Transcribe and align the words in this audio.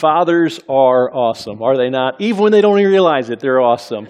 Fathers 0.00 0.58
are 0.66 1.14
awesome, 1.14 1.62
are 1.62 1.76
they 1.76 1.90
not? 1.90 2.18
Even 2.22 2.44
when 2.44 2.52
they 2.52 2.62
don't 2.62 2.78
even 2.78 2.90
realize 2.90 3.28
it, 3.28 3.38
they're 3.38 3.60
awesome. 3.60 4.08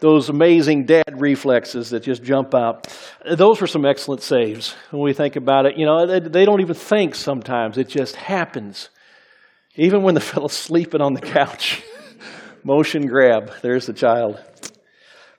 Those 0.00 0.30
amazing 0.30 0.86
dad 0.86 1.20
reflexes 1.20 1.90
that 1.90 2.02
just 2.02 2.22
jump 2.22 2.54
out. 2.54 2.88
Those 3.30 3.60
were 3.60 3.66
some 3.66 3.84
excellent 3.84 4.22
saves 4.22 4.74
when 4.90 5.02
we 5.02 5.12
think 5.12 5.36
about 5.36 5.66
it. 5.66 5.76
You 5.76 5.84
know, 5.84 6.06
they, 6.06 6.20
they 6.20 6.44
don't 6.46 6.62
even 6.62 6.74
think 6.74 7.14
sometimes, 7.14 7.76
it 7.76 7.86
just 7.86 8.16
happens. 8.16 8.88
Even 9.74 10.02
when 10.02 10.14
the 10.14 10.20
fellow's 10.32 10.54
sleeping 10.54 11.02
on 11.02 11.12
the 11.12 11.20
couch, 11.20 11.82
motion 12.64 13.06
grab, 13.06 13.52
there's 13.60 13.84
the 13.84 13.92
child. 13.92 14.42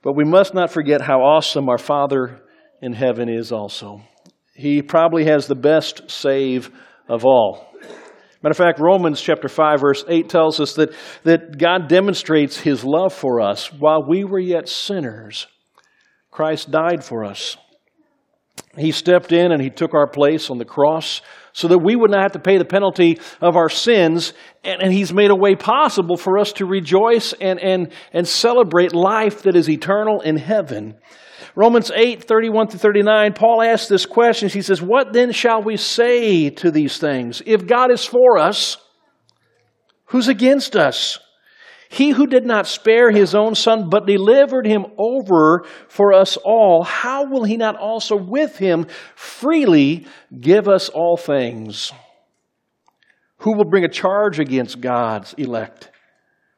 But 0.03 0.13
we 0.13 0.25
must 0.25 0.53
not 0.53 0.71
forget 0.71 1.01
how 1.01 1.21
awesome 1.21 1.69
our 1.69 1.79
Father 1.79 2.39
in 2.83 2.93
heaven 2.93 3.29
is 3.29 3.51
also. 3.51 4.03
He 4.53 4.83
probably 4.83 5.25
has 5.25 5.47
the 5.47 5.55
best 5.55 6.11
save 6.11 6.69
of 7.09 7.25
all. 7.25 7.67
Matter 8.43 8.51
of 8.51 8.57
fact, 8.57 8.79
Romans 8.79 9.19
chapter 9.19 9.49
5, 9.49 9.81
verse 9.81 10.05
8 10.07 10.29
tells 10.29 10.59
us 10.59 10.75
that, 10.75 10.93
that 11.23 11.57
God 11.57 11.87
demonstrates 11.87 12.57
his 12.59 12.83
love 12.83 13.13
for 13.13 13.41
us 13.41 13.73
while 13.73 14.03
we 14.03 14.23
were 14.23 14.39
yet 14.39 14.69
sinners. 14.69 15.47
Christ 16.29 16.69
died 16.69 17.03
for 17.03 17.25
us. 17.25 17.57
He 18.77 18.91
stepped 18.91 19.31
in 19.31 19.51
and 19.51 19.61
he 19.61 19.71
took 19.71 19.95
our 19.95 20.07
place 20.07 20.51
on 20.51 20.59
the 20.59 20.65
cross 20.65 21.21
so 21.51 21.67
that 21.69 21.79
we 21.79 21.95
would 21.95 22.11
not 22.11 22.21
have 22.21 22.33
to 22.33 22.39
pay 22.39 22.59
the 22.59 22.65
penalty 22.65 23.19
of 23.41 23.55
our 23.55 23.69
sins. 23.69 24.33
And, 24.63 24.83
and, 24.83 24.93
he's 24.93 25.11
made 25.11 25.31
a 25.31 25.35
way 25.35 25.55
possible 25.55 26.15
for 26.15 26.37
us 26.37 26.53
to 26.53 26.67
rejoice 26.67 27.33
and, 27.33 27.59
and, 27.59 27.91
and 28.13 28.27
celebrate 28.27 28.93
life 28.93 29.41
that 29.43 29.55
is 29.55 29.67
eternal 29.67 30.21
in 30.21 30.37
heaven. 30.37 30.95
Romans 31.55 31.91
8, 31.93 32.23
31 32.23 32.67
to 32.69 32.77
39, 32.77 33.33
Paul 33.33 33.61
asks 33.61 33.87
this 33.87 34.05
question. 34.05 34.49
He 34.49 34.61
says, 34.61 34.81
What 34.81 35.13
then 35.13 35.31
shall 35.31 35.61
we 35.61 35.77
say 35.77 36.49
to 36.51 36.71
these 36.71 36.97
things? 36.97 37.41
If 37.45 37.67
God 37.67 37.91
is 37.91 38.05
for 38.05 38.37
us, 38.37 38.77
who's 40.05 40.27
against 40.27 40.75
us? 40.75 41.19
He 41.89 42.09
who 42.09 42.27
did 42.27 42.45
not 42.45 42.67
spare 42.67 43.11
his 43.11 43.33
own 43.33 43.55
son, 43.55 43.89
but 43.89 44.05
delivered 44.05 44.67
him 44.67 44.85
over 44.97 45.65
for 45.87 46.13
us 46.13 46.37
all, 46.37 46.83
how 46.83 47.25
will 47.25 47.45
he 47.45 47.55
not 47.55 47.77
also 47.77 48.15
with 48.17 48.57
him 48.57 48.87
freely 49.15 50.05
give 50.37 50.67
us 50.67 50.89
all 50.89 51.15
things? 51.15 51.93
Who 53.39 53.55
will 53.55 53.69
bring 53.69 53.85
a 53.85 53.89
charge 53.89 54.39
against 54.39 54.81
God's 54.81 55.33
elect? 55.33 55.91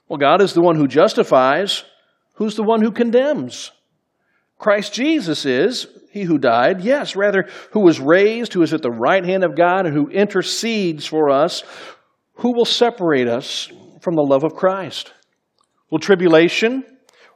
Well, 0.08 0.18
God 0.18 0.42
is 0.42 0.54
the 0.54 0.62
one 0.62 0.76
who 0.76 0.88
justifies. 0.88 1.84
Who's 2.36 2.56
the 2.56 2.64
one 2.64 2.82
who 2.82 2.92
condemns? 2.92 3.72
Christ 4.60 4.94
Jesus 4.94 5.46
is, 5.46 5.88
he 6.12 6.24
who 6.24 6.38
died, 6.38 6.82
yes, 6.82 7.16
rather, 7.16 7.48
who 7.72 7.80
was 7.80 8.00
raised, 8.00 8.54
who 8.54 8.62
is 8.62 8.74
at 8.74 8.82
the 8.82 8.92
right 8.92 9.24
hand 9.24 9.44
of 9.46 9.56
God, 9.56 9.86
and 9.86 9.96
who 9.96 10.10
intercedes 10.10 11.06
for 11.06 11.30
us, 11.30 11.64
who 12.34 12.54
will 12.54 12.66
separate 12.66 13.28
us 13.28 13.72
from 14.02 14.16
the 14.16 14.22
love 14.22 14.44
of 14.44 14.56
Christ? 14.56 15.14
Will 15.90 16.00
tribulation, 16.00 16.84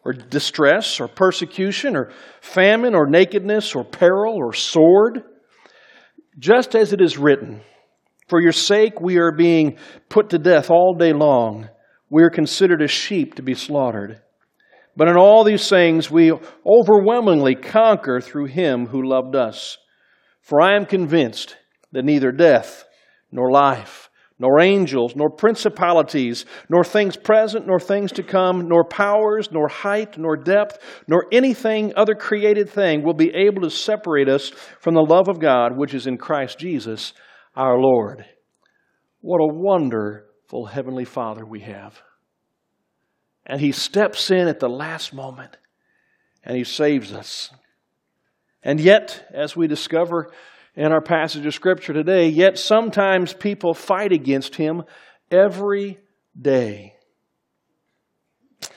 or 0.03 0.11
distress, 0.11 0.99
or 0.99 1.07
persecution, 1.07 1.95
or 1.95 2.11
famine, 2.41 2.93
or 2.93 3.07
nakedness, 3.07 3.73
or 3.73 3.85
peril, 3.85 4.35
or 4.35 4.51
sword? 4.51 5.23
Just 6.37 6.75
as 6.75 6.91
it 6.91 6.99
is 6.99 7.17
written, 7.17 7.61
For 8.27 8.41
your 8.41 8.51
sake 8.51 8.99
we 8.99 9.17
are 9.17 9.31
being 9.31 9.77
put 10.09 10.29
to 10.31 10.37
death 10.37 10.69
all 10.69 10.93
day 10.93 11.13
long. 11.13 11.69
We 12.09 12.23
are 12.23 12.29
considered 12.29 12.81
as 12.81 12.91
sheep 12.91 13.35
to 13.35 13.41
be 13.41 13.53
slaughtered. 13.53 14.22
But 14.95 15.07
in 15.07 15.17
all 15.17 15.43
these 15.43 15.67
things 15.67 16.11
we 16.11 16.31
overwhelmingly 16.31 17.55
conquer 17.55 18.21
through 18.21 18.45
him 18.45 18.87
who 18.87 19.07
loved 19.07 19.35
us. 19.35 19.77
For 20.41 20.61
I 20.61 20.75
am 20.75 20.85
convinced 20.85 21.55
that 21.91 22.05
neither 22.05 22.31
death, 22.31 22.85
nor 23.31 23.51
life, 23.51 24.09
nor 24.37 24.59
angels, 24.59 25.15
nor 25.15 25.29
principalities, 25.29 26.45
nor 26.69 26.83
things 26.83 27.15
present, 27.15 27.65
nor 27.65 27.79
things 27.79 28.11
to 28.11 28.23
come, 28.23 28.67
nor 28.67 28.83
powers, 28.83 29.51
nor 29.51 29.67
height, 29.67 30.17
nor 30.17 30.35
depth, 30.35 30.79
nor 31.07 31.25
anything 31.31 31.93
other 31.95 32.15
created 32.15 32.69
thing 32.69 33.03
will 33.03 33.13
be 33.13 33.33
able 33.33 33.61
to 33.61 33.69
separate 33.69 34.27
us 34.27 34.49
from 34.79 34.95
the 34.95 35.01
love 35.01 35.27
of 35.27 35.39
God 35.39 35.77
which 35.77 35.93
is 35.93 36.07
in 36.07 36.17
Christ 36.17 36.59
Jesus 36.59 37.13
our 37.55 37.79
Lord. 37.79 38.25
What 39.21 39.37
a 39.37 39.53
wonderful 39.53 40.65
Heavenly 40.65 41.05
Father 41.05 41.45
we 41.45 41.61
have. 41.61 42.01
And 43.45 43.59
he 43.59 43.71
steps 43.71 44.31
in 44.31 44.47
at 44.47 44.59
the 44.59 44.69
last 44.69 45.13
moment 45.13 45.57
and 46.43 46.55
he 46.55 46.63
saves 46.63 47.13
us. 47.13 47.51
And 48.63 48.79
yet, 48.79 49.27
as 49.33 49.55
we 49.55 49.67
discover 49.67 50.31
in 50.75 50.91
our 50.91 51.01
passage 51.01 51.45
of 51.45 51.53
Scripture 51.53 51.93
today, 51.93 52.29
yet 52.29 52.57
sometimes 52.57 53.33
people 53.33 53.73
fight 53.73 54.11
against 54.11 54.55
him 54.55 54.83
every 55.29 55.99
day. 56.39 56.95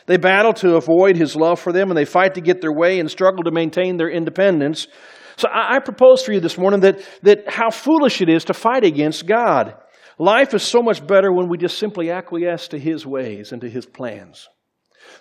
They 0.07 0.17
battle 0.17 0.53
to 0.55 0.77
avoid 0.77 1.17
his 1.17 1.37
love 1.37 1.61
for 1.61 1.73
them 1.73 1.91
and 1.91 1.97
they 1.97 2.05
fight 2.05 2.35
to 2.35 2.41
get 2.41 2.61
their 2.61 2.73
way 2.73 2.99
and 3.01 3.11
struggle 3.11 3.45
to 3.45 3.51
maintain 3.51 3.97
their 3.97 4.11
independence. 4.11 4.89
So 5.37 5.49
I, 5.49 5.77
I 5.77 5.79
propose 5.81 6.23
for 6.23 6.33
you 6.33 6.41
this 6.41 6.59
morning 6.59 6.81
that, 6.81 7.01
that 7.23 7.49
how 7.49 7.71
foolish 7.71 8.21
it 8.21 8.29
is 8.29 8.45
to 8.47 8.55
fight 8.55 8.85
against 8.85 9.27
God. 9.27 9.75
Life 10.19 10.55
is 10.55 10.63
so 10.63 10.81
much 10.81 11.07
better 11.07 11.33
when 11.33 11.49
we 11.49 11.59
just 11.59 11.79
simply 11.79 12.11
acquiesce 12.11 12.69
to 12.69 12.79
his 12.79 13.07
ways 13.07 13.53
and 13.53 13.61
to 13.61 13.69
his 13.69 13.85
plans. 13.85 14.49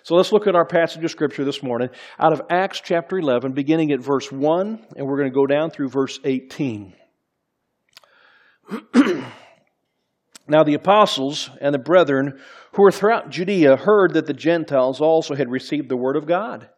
So 0.02 0.14
let's 0.14 0.32
look 0.32 0.46
at 0.46 0.54
our 0.54 0.66
passage 0.66 1.04
of 1.04 1.10
Scripture 1.10 1.44
this 1.44 1.62
morning 1.62 1.88
out 2.18 2.32
of 2.32 2.42
Acts 2.50 2.80
chapter 2.82 3.18
11, 3.18 3.52
beginning 3.52 3.92
at 3.92 4.00
verse 4.00 4.30
1, 4.30 4.86
and 4.96 5.06
we're 5.06 5.18
going 5.18 5.30
to 5.30 5.34
go 5.34 5.46
down 5.46 5.70
through 5.70 5.88
verse 5.88 6.18
18. 6.24 6.94
now 10.48 10.64
the 10.64 10.74
apostles 10.74 11.50
and 11.60 11.74
the 11.74 11.78
brethren 11.78 12.38
who 12.72 12.82
were 12.82 12.92
throughout 12.92 13.30
Judea 13.30 13.76
heard 13.76 14.14
that 14.14 14.26
the 14.26 14.34
Gentiles 14.34 15.00
also 15.00 15.34
had 15.34 15.50
received 15.50 15.88
the 15.88 15.96
word 15.96 16.16
of 16.16 16.26
God. 16.26 16.68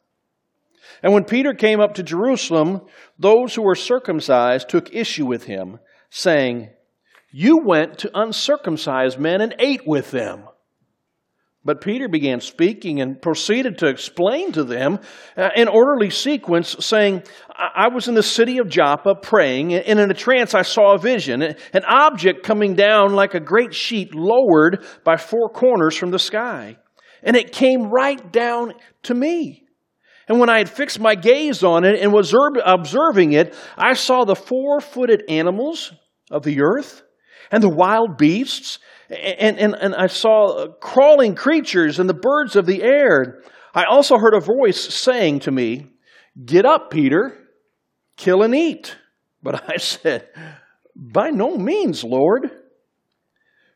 And 1.03 1.13
when 1.13 1.25
Peter 1.25 1.55
came 1.55 1.81
up 1.81 1.95
to 1.95 2.03
Jerusalem, 2.03 2.83
those 3.19 3.55
who 3.55 3.63
were 3.63 3.75
circumcised 3.75 4.69
took 4.69 4.95
issue 4.95 5.27
with 5.27 5.45
him, 5.45 5.79
saying, 6.11 6.71
You 7.31 7.59
went 7.65 7.99
to 7.99 8.11
uncircumcised 8.19 9.19
men 9.19 9.41
and 9.41 9.55
ate 9.59 9.87
with 9.87 10.11
them. 10.11 10.45
But 11.69 11.83
Peter 11.83 12.09
began 12.09 12.41
speaking 12.41 13.03
and 13.03 13.21
proceeded 13.21 13.77
to 13.79 13.89
explain 13.89 14.53
to 14.53 14.65
them 14.65 15.01
uh, 15.37 15.51
in 15.55 15.69
orderly 15.69 16.09
sequence, 16.09 16.75
saying, 16.81 17.25
I 17.55 17.89
was 17.89 18.09
in 18.09 18.15
the 18.15 18.23
city 18.23 18.57
of 18.57 18.71
Joppa 18.71 19.15
praying, 19.15 19.75
and 19.75 20.01
in 20.01 20.11
a 20.11 20.15
trance 20.15 20.55
I 20.55 20.63
saw 20.63 20.95
a 20.95 20.99
vision, 20.99 21.43
an 21.43 21.85
object 21.87 22.43
coming 22.43 22.75
down 22.75 23.13
like 23.13 23.35
a 23.35 23.39
great 23.41 23.75
sheet 23.75 24.15
lowered 24.15 24.83
by 25.05 25.19
four 25.19 25.51
corners 25.51 25.95
from 25.95 26.11
the 26.11 26.19
sky. 26.19 26.79
And 27.23 27.37
it 27.37 27.53
came 27.53 27.91
right 27.91 28.33
down 28.33 28.73
to 29.03 29.13
me. 29.13 29.67
And 30.27 30.41
when 30.41 30.49
I 30.49 30.57
had 30.57 30.71
fixed 30.71 30.99
my 30.99 31.17
gaze 31.17 31.63
on 31.63 31.85
it 31.85 32.01
and 32.01 32.15
was 32.15 32.35
observing 32.65 33.33
it, 33.33 33.55
I 33.77 33.93
saw 33.93 34.25
the 34.25 34.35
four 34.35 34.81
footed 34.81 35.25
animals 35.29 35.93
of 36.31 36.45
the 36.45 36.63
earth 36.63 37.03
and 37.51 37.63
the 37.63 37.69
wild 37.69 38.17
beasts 38.17 38.79
and, 39.11 39.59
and, 39.59 39.75
and 39.75 39.95
I 39.95 40.07
saw 40.07 40.69
crawling 40.81 41.35
creatures 41.35 41.99
and 41.99 42.09
the 42.09 42.15
birds 42.15 42.57
of 42.57 42.67
the 42.67 42.83
air. 42.83 43.43
I 43.75 43.85
also 43.85 44.19
heard 44.19 44.35
a 44.35 44.41
voice 44.41 44.81
saying 44.95 45.41
to 45.41 45.51
me, 45.51 45.87
Get 46.45 46.67
up, 46.67 46.91
Peter, 46.91 47.37
kill 48.17 48.43
and 48.43 48.55
eat. 48.55 48.97
But 49.43 49.71
I 49.73 49.79
said, 49.79 50.29
By 50.95 51.31
no 51.31 51.57
means, 51.57 52.05
Lord. 52.05 52.51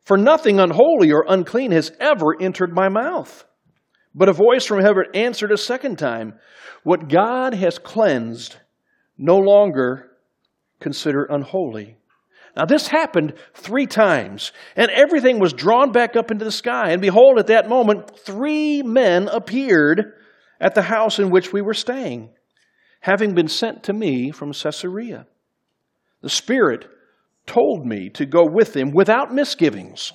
For 0.04 0.18
nothing 0.18 0.58
unholy 0.58 1.12
or 1.12 1.24
unclean 1.28 1.70
has 1.70 1.92
ever 2.00 2.40
entered 2.40 2.74
my 2.74 2.88
mouth. 2.88 3.44
But 4.14 4.28
a 4.28 4.32
voice 4.32 4.66
from 4.66 4.80
heaven 4.80 5.04
answered 5.14 5.52
a 5.52 5.56
second 5.56 5.98
time, 5.98 6.34
What 6.82 7.08
God 7.08 7.54
has 7.54 7.78
cleansed, 7.78 8.56
no 9.16 9.38
longer 9.38 10.10
consider 10.80 11.24
unholy. 11.24 11.96
Now, 12.54 12.66
this 12.66 12.88
happened 12.88 13.34
three 13.54 13.86
times, 13.86 14.52
and 14.76 14.90
everything 14.90 15.38
was 15.38 15.54
drawn 15.54 15.90
back 15.90 16.16
up 16.16 16.30
into 16.30 16.44
the 16.44 16.52
sky. 16.52 16.90
And 16.90 17.00
behold, 17.00 17.38
at 17.38 17.46
that 17.46 17.68
moment, 17.68 18.18
three 18.18 18.82
men 18.82 19.28
appeared 19.28 20.12
at 20.60 20.74
the 20.74 20.82
house 20.82 21.18
in 21.18 21.30
which 21.30 21.52
we 21.52 21.62
were 21.62 21.74
staying, 21.74 22.30
having 23.00 23.34
been 23.34 23.48
sent 23.48 23.82
to 23.84 23.92
me 23.94 24.30
from 24.30 24.52
Caesarea. 24.52 25.26
The 26.20 26.28
Spirit 26.28 26.88
told 27.46 27.86
me 27.86 28.10
to 28.10 28.26
go 28.26 28.44
with 28.46 28.74
them 28.74 28.92
without 28.92 29.32
misgivings. 29.32 30.12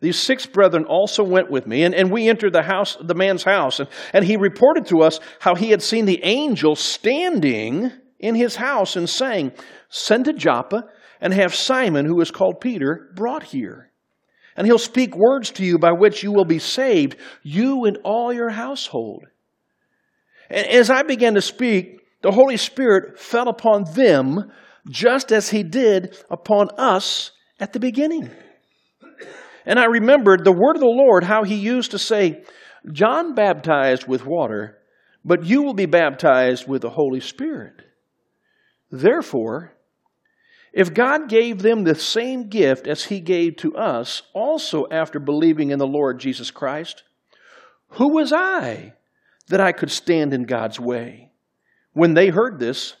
These 0.00 0.18
six 0.18 0.46
brethren 0.46 0.84
also 0.84 1.24
went 1.24 1.50
with 1.50 1.66
me, 1.66 1.84
and, 1.84 1.94
and 1.94 2.10
we 2.10 2.28
entered 2.28 2.52
the 2.52 2.62
house, 2.62 2.98
the 3.00 3.14
man's 3.14 3.44
house, 3.44 3.80
and, 3.80 3.88
and 4.12 4.24
he 4.24 4.36
reported 4.36 4.86
to 4.86 5.00
us 5.00 5.20
how 5.40 5.54
he 5.54 5.70
had 5.70 5.80
seen 5.80 6.04
the 6.04 6.22
angel 6.22 6.76
standing 6.76 7.92
in 8.22 8.34
his 8.34 8.56
house 8.56 8.96
and 8.96 9.08
saying, 9.08 9.52
Send 9.90 10.24
to 10.24 10.32
Joppa 10.32 10.84
and 11.20 11.34
have 11.34 11.54
Simon, 11.54 12.06
who 12.06 12.20
is 12.20 12.30
called 12.30 12.60
Peter, 12.60 13.10
brought 13.14 13.42
here. 13.42 13.90
And 14.56 14.66
he'll 14.66 14.78
speak 14.78 15.16
words 15.16 15.50
to 15.52 15.64
you 15.64 15.78
by 15.78 15.92
which 15.92 16.22
you 16.22 16.32
will 16.32 16.44
be 16.44 16.58
saved, 16.58 17.16
you 17.42 17.84
and 17.84 17.98
all 18.04 18.32
your 18.32 18.50
household. 18.50 19.24
And 20.48 20.66
as 20.66 20.90
I 20.90 21.02
began 21.02 21.34
to 21.34 21.42
speak, 21.42 22.00
the 22.22 22.30
Holy 22.30 22.56
Spirit 22.56 23.18
fell 23.18 23.48
upon 23.48 23.84
them 23.94 24.52
just 24.90 25.32
as 25.32 25.50
he 25.50 25.62
did 25.62 26.16
upon 26.30 26.68
us 26.76 27.32
at 27.58 27.72
the 27.72 27.80
beginning. 27.80 28.30
And 29.64 29.78
I 29.78 29.84
remembered 29.84 30.44
the 30.44 30.52
word 30.52 30.76
of 30.76 30.80
the 30.80 30.86
Lord, 30.86 31.24
how 31.24 31.44
he 31.44 31.54
used 31.54 31.92
to 31.92 31.98
say, 31.98 32.42
John 32.90 33.34
baptized 33.34 34.08
with 34.08 34.26
water, 34.26 34.78
but 35.24 35.44
you 35.44 35.62
will 35.62 35.74
be 35.74 35.86
baptized 35.86 36.66
with 36.66 36.82
the 36.82 36.90
Holy 36.90 37.20
Spirit. 37.20 37.74
Therefore, 38.92 39.72
if 40.72 40.92
God 40.92 41.28
gave 41.28 41.62
them 41.62 41.84
the 41.84 41.94
same 41.94 42.48
gift 42.48 42.86
as 42.86 43.04
he 43.04 43.20
gave 43.20 43.56
to 43.56 43.74
us, 43.74 44.22
also 44.34 44.86
after 44.90 45.18
believing 45.18 45.70
in 45.70 45.78
the 45.78 45.86
Lord 45.86 46.20
Jesus 46.20 46.50
Christ, 46.50 47.02
who 47.88 48.08
was 48.08 48.32
I 48.32 48.92
that 49.48 49.60
I 49.60 49.72
could 49.72 49.90
stand 49.90 50.34
in 50.34 50.44
God's 50.44 50.78
way? 50.78 51.30
When 51.94 52.14
they 52.14 52.28
heard 52.28 52.58
this, 52.58 52.96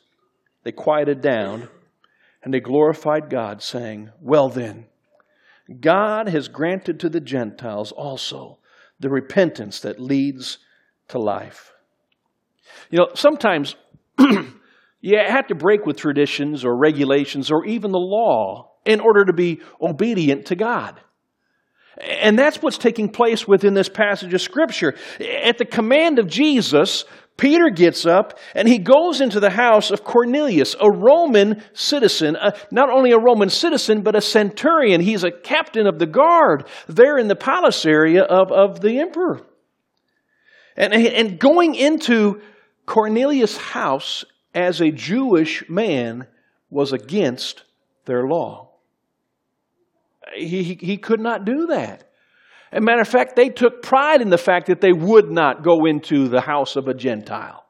they 0.64 0.72
quieted 0.72 1.20
down 1.20 1.68
and 2.42 2.52
they 2.52 2.60
glorified 2.60 3.30
God, 3.30 3.62
saying, 3.62 4.10
Well 4.20 4.48
then, 4.48 4.86
God 5.80 6.28
has 6.28 6.48
granted 6.48 7.00
to 7.00 7.08
the 7.08 7.20
Gentiles 7.20 7.92
also 7.92 8.58
the 8.98 9.10
repentance 9.10 9.80
that 9.80 10.00
leads 10.00 10.58
to 11.08 11.18
life. 11.18 11.72
You 12.90 12.98
know, 12.98 13.08
sometimes 13.14 13.76
you 15.02 15.18
have 15.18 15.48
to 15.48 15.54
break 15.54 15.84
with 15.84 15.96
traditions 15.96 16.64
or 16.64 16.74
regulations 16.74 17.50
or 17.50 17.66
even 17.66 17.90
the 17.90 17.98
law 17.98 18.70
in 18.86 19.00
order 19.00 19.24
to 19.24 19.32
be 19.32 19.60
obedient 19.80 20.46
to 20.46 20.54
God. 20.54 20.98
And 22.00 22.38
that's 22.38 22.62
what's 22.62 22.78
taking 22.78 23.10
place 23.10 23.46
within 23.46 23.74
this 23.74 23.88
passage 23.88 24.32
of 24.32 24.40
Scripture. 24.40 24.94
At 25.20 25.58
the 25.58 25.64
command 25.64 26.18
of 26.18 26.28
Jesus, 26.28 27.04
Peter 27.36 27.68
gets 27.68 28.06
up 28.06 28.38
and 28.54 28.68
he 28.68 28.78
goes 28.78 29.20
into 29.20 29.40
the 29.40 29.50
house 29.50 29.90
of 29.90 30.04
Cornelius, 30.04 30.76
a 30.80 30.90
Roman 30.90 31.62
citizen, 31.72 32.36
uh, 32.36 32.52
not 32.70 32.88
only 32.88 33.10
a 33.10 33.18
Roman 33.18 33.50
citizen, 33.50 34.02
but 34.02 34.14
a 34.14 34.20
centurion. 34.20 35.00
He's 35.00 35.24
a 35.24 35.32
captain 35.32 35.86
of 35.86 35.98
the 35.98 36.06
guard 36.06 36.66
there 36.86 37.18
in 37.18 37.28
the 37.28 37.36
palace 37.36 37.84
area 37.84 38.22
of, 38.22 38.52
of 38.52 38.80
the 38.80 39.00
emperor. 39.00 39.42
And, 40.76 40.94
and 40.94 41.38
going 41.38 41.74
into 41.74 42.40
Cornelius' 42.86 43.56
house 43.56 44.24
as 44.54 44.80
a 44.80 44.90
Jewish 44.90 45.68
man 45.68 46.26
was 46.70 46.92
against 46.92 47.64
their 48.04 48.26
law. 48.26 48.70
He, 50.34 50.74
he, 50.74 50.96
could 50.96 51.20
not 51.20 51.44
do 51.44 51.66
that. 51.66 52.04
As 52.70 52.78
a 52.78 52.80
matter 52.80 53.02
of 53.02 53.08
fact, 53.08 53.36
they 53.36 53.50
took 53.50 53.82
pride 53.82 54.22
in 54.22 54.30
the 54.30 54.38
fact 54.38 54.66
that 54.68 54.80
they 54.80 54.92
would 54.92 55.30
not 55.30 55.62
go 55.62 55.84
into 55.84 56.28
the 56.28 56.40
house 56.40 56.76
of 56.76 56.88
a 56.88 56.94
Gentile. 56.94 57.64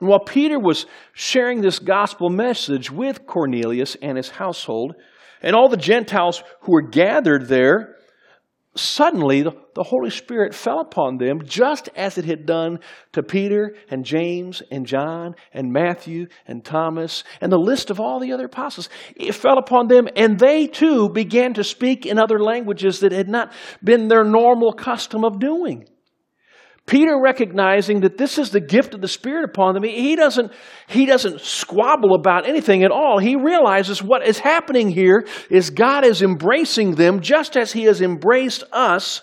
And 0.00 0.08
while 0.08 0.20
Peter 0.20 0.58
was 0.58 0.86
sharing 1.12 1.60
this 1.60 1.78
gospel 1.78 2.30
message 2.30 2.90
with 2.90 3.26
Cornelius 3.26 3.96
and 4.00 4.16
his 4.16 4.30
household, 4.30 4.94
and 5.42 5.54
all 5.54 5.68
the 5.68 5.76
Gentiles 5.76 6.42
who 6.62 6.72
were 6.72 6.82
gathered 6.82 7.48
there, 7.48 7.96
suddenly 8.76 9.42
the, 9.42 9.52
Holy 9.76 10.10
Spirit 10.10 10.54
fell 10.54 10.80
upon 10.80 11.18
them 11.18 11.42
just 11.44 11.88
as 11.96 12.16
it 12.18 12.24
had 12.24 12.46
done 12.46 12.78
to 13.12 13.22
Peter 13.22 13.74
and 13.90 14.04
James 14.04 14.62
and 14.70 14.86
John 14.86 15.34
and 15.52 15.72
Matthew 15.72 16.26
and 16.46 16.64
Thomas 16.64 17.24
and 17.40 17.50
the 17.50 17.58
list 17.58 17.90
of 17.90 18.00
all 18.00 18.20
the 18.20 18.32
other 18.32 18.46
apostles. 18.46 18.88
It 19.16 19.32
fell 19.32 19.58
upon 19.58 19.88
them 19.88 20.08
and 20.16 20.38
they 20.38 20.66
too 20.66 21.08
began 21.08 21.54
to 21.54 21.64
speak 21.64 22.06
in 22.06 22.18
other 22.18 22.38
languages 22.38 23.00
that 23.00 23.12
had 23.12 23.28
not 23.28 23.52
been 23.82 24.08
their 24.08 24.24
normal 24.24 24.72
custom 24.72 25.24
of 25.24 25.38
doing. 25.38 25.86
Peter 26.86 27.18
recognizing 27.18 28.00
that 28.00 28.18
this 28.18 28.36
is 28.36 28.50
the 28.50 28.60
gift 28.60 28.92
of 28.92 29.00
the 29.00 29.08
Spirit 29.08 29.44
upon 29.44 29.72
them, 29.72 29.84
he 29.84 30.16
doesn't, 30.16 30.52
he 30.86 31.06
doesn't 31.06 31.40
squabble 31.40 32.14
about 32.14 32.46
anything 32.46 32.84
at 32.84 32.90
all. 32.90 33.18
He 33.18 33.36
realizes 33.36 34.02
what 34.02 34.26
is 34.26 34.38
happening 34.38 34.90
here 34.90 35.26
is 35.48 35.70
God 35.70 36.04
is 36.04 36.20
embracing 36.20 36.96
them 36.96 37.20
just 37.20 37.56
as 37.56 37.72
he 37.72 37.84
has 37.84 38.02
embraced 38.02 38.64
us. 38.70 39.22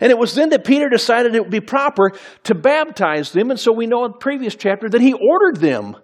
And 0.00 0.10
it 0.10 0.18
was 0.18 0.34
then 0.34 0.48
that 0.48 0.64
Peter 0.64 0.88
decided 0.88 1.36
it 1.36 1.42
would 1.42 1.52
be 1.52 1.60
proper 1.60 2.10
to 2.44 2.54
baptize 2.56 3.30
them. 3.30 3.52
And 3.52 3.60
so 3.60 3.72
we 3.72 3.86
know 3.86 4.04
in 4.04 4.12
the 4.12 4.18
previous 4.18 4.56
chapter 4.56 4.88
that 4.88 5.00
he 5.00 5.12
ordered 5.12 5.60
them 5.60 5.96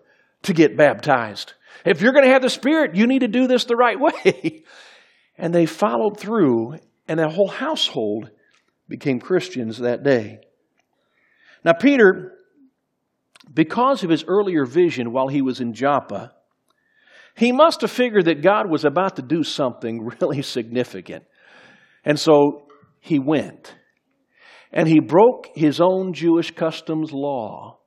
to 0.42 0.52
get 0.52 0.76
baptized. 0.76 1.54
If 1.84 2.00
you're 2.00 2.12
going 2.12 2.24
to 2.24 2.30
have 2.30 2.42
the 2.42 2.50
Spirit, 2.50 2.94
you 2.94 3.08
need 3.08 3.20
to 3.20 3.28
do 3.28 3.48
this 3.48 3.64
the 3.64 3.74
right 3.74 3.98
way. 4.00 4.62
and 5.36 5.52
they 5.52 5.66
followed 5.66 6.20
through, 6.20 6.78
and 7.08 7.18
the 7.18 7.28
whole 7.28 7.48
household 7.48 8.30
became 8.88 9.18
Christians 9.18 9.78
that 9.78 10.04
day. 10.04 10.38
Now, 11.64 11.72
Peter, 11.72 12.32
because 13.52 14.04
of 14.04 14.10
his 14.10 14.24
earlier 14.26 14.64
vision 14.64 15.12
while 15.12 15.28
he 15.28 15.42
was 15.42 15.60
in 15.60 15.72
Joppa, 15.72 16.32
he 17.34 17.52
must 17.52 17.82
have 17.82 17.90
figured 17.90 18.24
that 18.24 18.42
God 18.42 18.68
was 18.68 18.84
about 18.84 19.16
to 19.16 19.22
do 19.22 19.44
something 19.44 20.10
really 20.20 20.42
significant. 20.42 21.24
And 22.04 22.18
so 22.18 22.68
he 23.00 23.18
went. 23.18 23.76
And 24.72 24.88
he 24.88 25.00
broke 25.00 25.48
his 25.54 25.80
own 25.80 26.12
Jewish 26.12 26.50
customs 26.50 27.12
law 27.12 27.78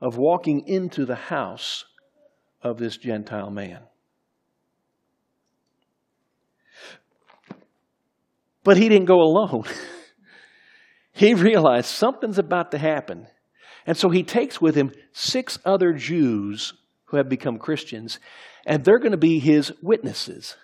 of 0.00 0.16
walking 0.18 0.66
into 0.66 1.06
the 1.06 1.14
house 1.14 1.84
of 2.62 2.78
this 2.78 2.96
Gentile 2.96 3.50
man. 3.50 3.80
But 8.64 8.78
he 8.78 8.88
didn't 8.88 9.06
go 9.06 9.20
alone. 9.20 9.64
he 11.14 11.32
realized 11.34 11.86
something's 11.86 12.38
about 12.38 12.72
to 12.72 12.78
happen. 12.78 13.26
And 13.86 13.96
so 13.96 14.10
he 14.10 14.22
takes 14.22 14.60
with 14.60 14.74
him 14.74 14.92
six 15.12 15.58
other 15.64 15.92
Jews 15.92 16.74
who 17.06 17.16
have 17.16 17.28
become 17.28 17.58
Christians, 17.58 18.18
and 18.66 18.84
they're 18.84 18.98
going 18.98 19.12
to 19.12 19.18
be 19.18 19.38
his 19.38 19.72
witnesses. 19.82 20.56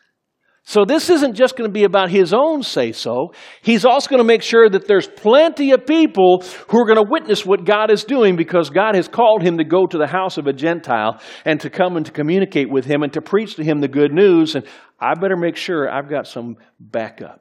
So 0.62 0.84
this 0.84 1.08
isn't 1.10 1.34
just 1.34 1.56
going 1.56 1.68
to 1.68 1.72
be 1.72 1.84
about 1.84 2.10
his 2.10 2.32
own 2.32 2.62
say 2.62 2.92
so. 2.92 3.32
He's 3.62 3.84
also 3.84 4.08
going 4.08 4.20
to 4.20 4.26
make 4.26 4.42
sure 4.42 4.68
that 4.68 4.86
there's 4.86 5.08
plenty 5.08 5.72
of 5.72 5.86
people 5.86 6.44
who 6.68 6.78
are 6.78 6.84
going 6.84 7.02
to 7.02 7.10
witness 7.10 7.46
what 7.46 7.64
God 7.64 7.90
is 7.90 8.04
doing 8.04 8.36
because 8.36 8.70
God 8.70 8.94
has 8.94 9.08
called 9.08 9.42
him 9.42 9.58
to 9.58 9.64
go 9.64 9.86
to 9.86 9.98
the 9.98 10.06
house 10.06 10.38
of 10.38 10.46
a 10.46 10.52
Gentile 10.52 11.18
and 11.44 11.60
to 11.60 11.70
come 11.70 11.96
and 11.96 12.06
to 12.06 12.12
communicate 12.12 12.70
with 12.70 12.84
him 12.84 13.02
and 13.02 13.12
to 13.14 13.22
preach 13.22 13.56
to 13.56 13.64
him 13.64 13.80
the 13.80 13.88
good 13.88 14.12
news. 14.12 14.54
And 14.54 14.66
I 15.00 15.14
better 15.14 15.36
make 15.36 15.56
sure 15.56 15.90
I've 15.90 16.10
got 16.10 16.26
some 16.26 16.56
backup 16.78 17.39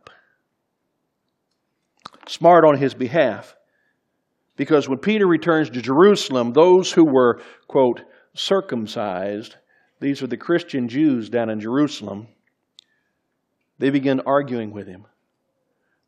smart 2.30 2.64
on 2.64 2.78
his 2.78 2.94
behalf. 2.94 3.56
Because 4.56 4.88
when 4.88 5.00
Peter 5.00 5.26
returns 5.26 5.70
to 5.72 5.82
Jerusalem, 5.82 6.54
those 6.54 6.92
who 6.92 7.06
were, 7.06 7.42
quote, 7.68 8.02
circumcised, 8.34 9.56
these 10.00 10.22
are 10.22 10.28
the 10.28 10.38
Christian 10.38 10.88
Jews 10.88 11.30
down 11.30 11.50
in 11.50 11.60
Jerusalem, 11.60 12.28
they 13.80 13.90
begin 13.90 14.22
arguing 14.22 14.72
with 14.72 14.88
him. 14.88 15.06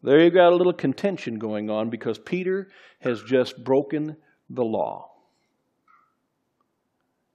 There 0.04 0.20
you've 0.20 0.34
got 0.34 0.52
a 0.52 0.56
little 0.56 0.74
contention 0.74 1.40
going 1.40 1.70
on 1.70 1.90
because 1.90 2.20
Peter 2.20 2.70
has 3.00 3.24
just 3.24 3.64
broken 3.64 4.18
the 4.50 4.64
law. 4.64 5.12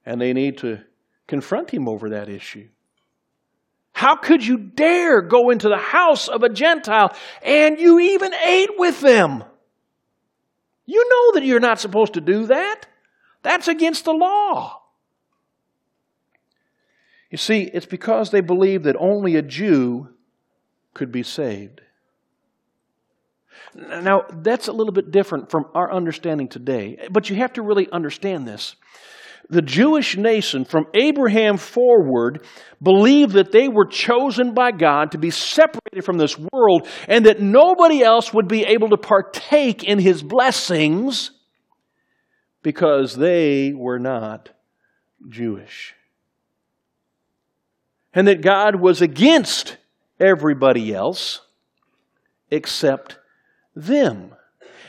And 0.04 0.20
they 0.20 0.32
need 0.32 0.58
to 0.58 0.80
confront 1.26 1.70
him 1.70 1.88
over 1.88 2.10
that 2.10 2.28
issue. 2.28 2.68
How 3.96 4.14
could 4.14 4.46
you 4.46 4.58
dare 4.58 5.22
go 5.22 5.48
into 5.48 5.70
the 5.70 5.78
house 5.78 6.28
of 6.28 6.42
a 6.42 6.50
Gentile 6.50 7.16
and 7.42 7.78
you 7.78 7.98
even 7.98 8.34
ate 8.34 8.78
with 8.78 9.00
them? 9.00 9.42
You 10.84 11.08
know 11.08 11.32
that 11.32 11.46
you're 11.46 11.60
not 11.60 11.80
supposed 11.80 12.12
to 12.12 12.20
do 12.20 12.44
that. 12.44 12.82
That's 13.42 13.68
against 13.68 14.04
the 14.04 14.12
law. 14.12 14.82
You 17.30 17.38
see, 17.38 17.70
it's 17.72 17.86
because 17.86 18.30
they 18.30 18.42
believe 18.42 18.82
that 18.82 18.96
only 18.98 19.34
a 19.36 19.40
Jew 19.40 20.10
could 20.92 21.10
be 21.10 21.22
saved. 21.22 21.80
Now, 23.74 24.26
that's 24.30 24.68
a 24.68 24.72
little 24.72 24.92
bit 24.92 25.10
different 25.10 25.50
from 25.50 25.68
our 25.74 25.90
understanding 25.90 26.48
today, 26.48 27.08
but 27.10 27.30
you 27.30 27.36
have 27.36 27.54
to 27.54 27.62
really 27.62 27.90
understand 27.90 28.46
this 28.46 28.76
the 29.48 29.62
Jewish 29.62 30.16
nation 30.16 30.64
from 30.64 30.86
Abraham 30.94 31.56
forward 31.56 32.44
believed 32.82 33.32
that 33.32 33.52
they 33.52 33.68
were 33.68 33.86
chosen 33.86 34.54
by 34.54 34.72
God 34.72 35.12
to 35.12 35.18
be 35.18 35.30
separated 35.30 36.04
from 36.04 36.18
this 36.18 36.36
world 36.38 36.88
and 37.08 37.26
that 37.26 37.40
nobody 37.40 38.02
else 38.02 38.34
would 38.34 38.48
be 38.48 38.64
able 38.64 38.90
to 38.90 38.96
partake 38.96 39.84
in 39.84 39.98
his 39.98 40.22
blessings 40.22 41.30
because 42.62 43.16
they 43.16 43.72
were 43.72 43.98
not 43.98 44.50
Jewish. 45.28 45.94
And 48.12 48.26
that 48.26 48.42
God 48.42 48.80
was 48.80 49.00
against 49.00 49.76
everybody 50.18 50.92
else 50.92 51.42
except 52.50 53.18
them. 53.74 54.34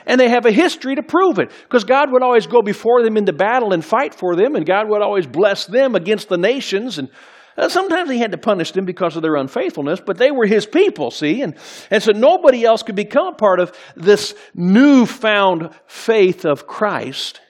And 0.07 0.19
they 0.19 0.29
have 0.29 0.45
a 0.45 0.51
history 0.51 0.95
to 0.95 1.03
prove 1.03 1.37
it 1.37 1.51
because 1.63 1.83
God 1.83 2.11
would 2.11 2.23
always 2.23 2.47
go 2.47 2.61
before 2.61 3.03
them 3.03 3.17
into 3.17 3.33
battle 3.33 3.73
and 3.73 3.83
fight 3.83 4.15
for 4.15 4.35
them, 4.35 4.55
and 4.55 4.65
God 4.65 4.89
would 4.89 5.01
always 5.01 5.27
bless 5.27 5.65
them 5.65 5.95
against 5.95 6.29
the 6.29 6.37
nations. 6.37 6.97
And 6.97 7.09
uh, 7.57 7.67
sometimes 7.67 8.09
he 8.09 8.19
had 8.19 8.31
to 8.31 8.37
punish 8.37 8.71
them 8.71 8.85
because 8.85 9.17
of 9.17 9.21
their 9.21 9.35
unfaithfulness, 9.35 9.99
but 9.99 10.17
they 10.17 10.31
were 10.31 10.45
his 10.45 10.65
people, 10.65 11.11
see? 11.11 11.41
And, 11.41 11.55
and 11.91 12.01
so 12.01 12.13
nobody 12.13 12.63
else 12.63 12.83
could 12.83 12.95
become 12.95 13.35
part 13.35 13.59
of 13.59 13.77
this 13.97 14.33
newfound 14.55 15.71
faith 15.87 16.45
of 16.45 16.67
Christ 16.67 17.41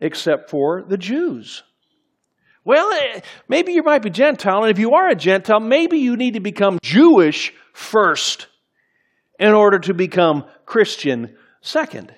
except 0.00 0.50
for 0.50 0.84
the 0.86 0.98
Jews. 0.98 1.64
Well, 2.64 2.90
eh, 2.92 3.20
maybe 3.48 3.72
you 3.72 3.82
might 3.82 4.02
be 4.02 4.10
Gentile, 4.10 4.62
and 4.62 4.70
if 4.70 4.78
you 4.78 4.92
are 4.92 5.08
a 5.08 5.16
Gentile, 5.16 5.60
maybe 5.60 5.98
you 5.98 6.16
need 6.16 6.34
to 6.34 6.40
become 6.40 6.78
Jewish 6.82 7.52
first 7.72 8.46
in 9.38 9.52
order 9.52 9.80
to 9.80 9.94
become 9.94 10.44
Christian 10.64 11.36
second. 11.64 12.14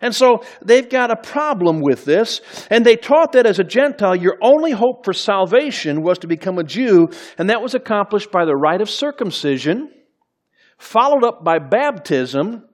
And 0.00 0.14
so 0.14 0.42
they've 0.62 0.88
got 0.88 1.10
a 1.10 1.16
problem 1.16 1.80
with 1.80 2.04
this. 2.04 2.42
And 2.70 2.84
they 2.84 2.96
taught 2.96 3.32
that 3.32 3.46
as 3.46 3.58
a 3.58 3.64
Gentile, 3.64 4.14
your 4.14 4.36
only 4.42 4.72
hope 4.72 5.04
for 5.04 5.14
salvation 5.14 6.02
was 6.02 6.18
to 6.18 6.26
become 6.26 6.58
a 6.58 6.64
Jew, 6.64 7.08
and 7.38 7.48
that 7.48 7.62
was 7.62 7.74
accomplished 7.74 8.30
by 8.30 8.44
the 8.44 8.54
rite 8.54 8.82
of 8.82 8.90
circumcision, 8.90 9.90
followed 10.76 11.24
up 11.24 11.44
by 11.44 11.58
baptism, 11.58 12.64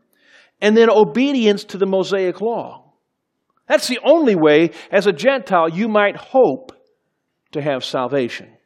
and 0.60 0.76
then 0.76 0.90
obedience 0.90 1.62
to 1.64 1.78
the 1.78 1.86
Mosaic 1.86 2.40
law. 2.40 2.94
That's 3.68 3.86
the 3.86 4.00
only 4.02 4.34
way, 4.34 4.70
as 4.90 5.06
a 5.06 5.12
Gentile, 5.12 5.68
you 5.68 5.88
might 5.88 6.16
hope 6.16 6.72
to 7.52 7.62
have 7.62 7.84
salvation. 7.84 8.56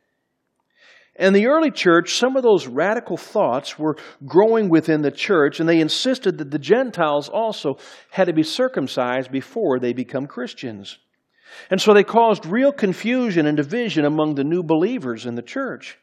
In 1.16 1.32
the 1.32 1.46
early 1.46 1.70
church, 1.70 2.16
some 2.16 2.36
of 2.36 2.42
those 2.42 2.66
radical 2.66 3.16
thoughts 3.16 3.78
were 3.78 3.96
growing 4.26 4.68
within 4.68 5.02
the 5.02 5.12
church, 5.12 5.60
and 5.60 5.68
they 5.68 5.80
insisted 5.80 6.38
that 6.38 6.50
the 6.50 6.58
Gentiles 6.58 7.28
also 7.28 7.78
had 8.10 8.24
to 8.24 8.32
be 8.32 8.42
circumcised 8.42 9.30
before 9.30 9.78
they 9.78 9.92
become 9.92 10.26
Christians. 10.26 10.98
And 11.70 11.80
so 11.80 11.94
they 11.94 12.02
caused 12.02 12.46
real 12.46 12.72
confusion 12.72 13.46
and 13.46 13.56
division 13.56 14.04
among 14.04 14.34
the 14.34 14.42
new 14.42 14.64
believers 14.64 15.24
in 15.24 15.36
the 15.36 15.42
church. 15.42 15.98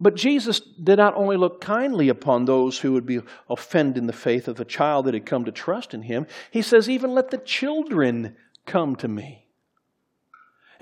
But 0.00 0.16
Jesus 0.16 0.60
did 0.60 0.98
not 0.98 1.14
only 1.16 1.36
look 1.36 1.60
kindly 1.60 2.08
upon 2.08 2.44
those 2.44 2.78
who 2.78 2.92
would 2.92 3.06
be 3.06 3.20
offended 3.48 3.98
in 3.98 4.06
the 4.06 4.12
faith 4.12 4.48
of 4.48 4.56
the 4.56 4.64
child 4.64 5.06
that 5.06 5.14
had 5.14 5.26
come 5.26 5.44
to 5.44 5.52
trust 5.52 5.94
in 5.94 6.02
him, 6.02 6.26
he 6.50 6.62
says, 6.62 6.88
Even 6.88 7.12
let 7.12 7.30
the 7.30 7.38
children 7.38 8.36
come 8.66 8.96
to 8.96 9.08
me. 9.08 9.41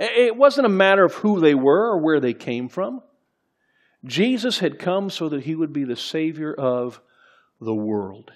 It 0.00 0.34
wasn't 0.34 0.64
a 0.64 0.70
matter 0.70 1.04
of 1.04 1.12
who 1.12 1.40
they 1.40 1.54
were 1.54 1.90
or 1.90 1.98
where 1.98 2.20
they 2.20 2.32
came 2.32 2.70
from. 2.70 3.02
Jesus 4.02 4.58
had 4.60 4.78
come 4.78 5.10
so 5.10 5.28
that 5.28 5.42
he 5.42 5.54
would 5.54 5.74
be 5.74 5.84
the 5.84 5.94
Savior 5.94 6.54
of 6.54 7.02
the 7.60 7.74
world. 7.74 8.32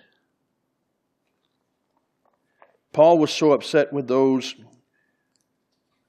Paul 2.92 3.18
was 3.18 3.32
so 3.32 3.52
upset 3.52 3.94
with 3.94 4.08
those 4.08 4.54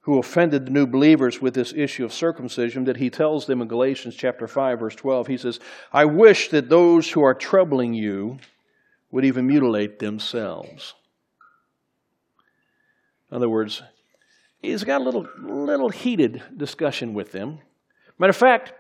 who 0.02 0.20
offended 0.20 0.66
the 0.66 0.72
new 0.72 0.86
believers 0.86 1.42
with 1.42 1.54
this 1.54 1.74
issue 1.74 2.04
of 2.04 2.14
circumcision 2.14 2.84
that 2.84 2.98
he 2.98 3.10
tells 3.10 3.48
them 3.48 3.62
in 3.62 3.68
Galatians 3.70 4.14
chapter 4.14 4.48
5 4.48 4.80
verse 4.80 4.96
12 4.96 5.26
he 5.26 5.38
says 5.38 5.60
I 5.92 6.06
wish 6.06 6.50
that 6.50 6.70
those 6.70 7.10
who 7.10 7.24
are 7.24 7.34
troubling 7.34 7.96
you 7.96 8.38
would 9.10 9.26
even 9.26 9.48
mutilate 9.48 9.98
themselves 9.98 10.94
in 13.32 13.38
other 13.38 13.50
words 13.50 13.82
he's 14.66 14.84
got 14.84 15.02
a 15.02 15.04
little, 15.04 15.28
little 15.42 15.90
heated 15.90 16.42
discussion 16.56 17.14
with 17.14 17.32
them. 17.32 17.60
Matter 18.20 18.30
of 18.30 18.36
fact, 18.36 18.74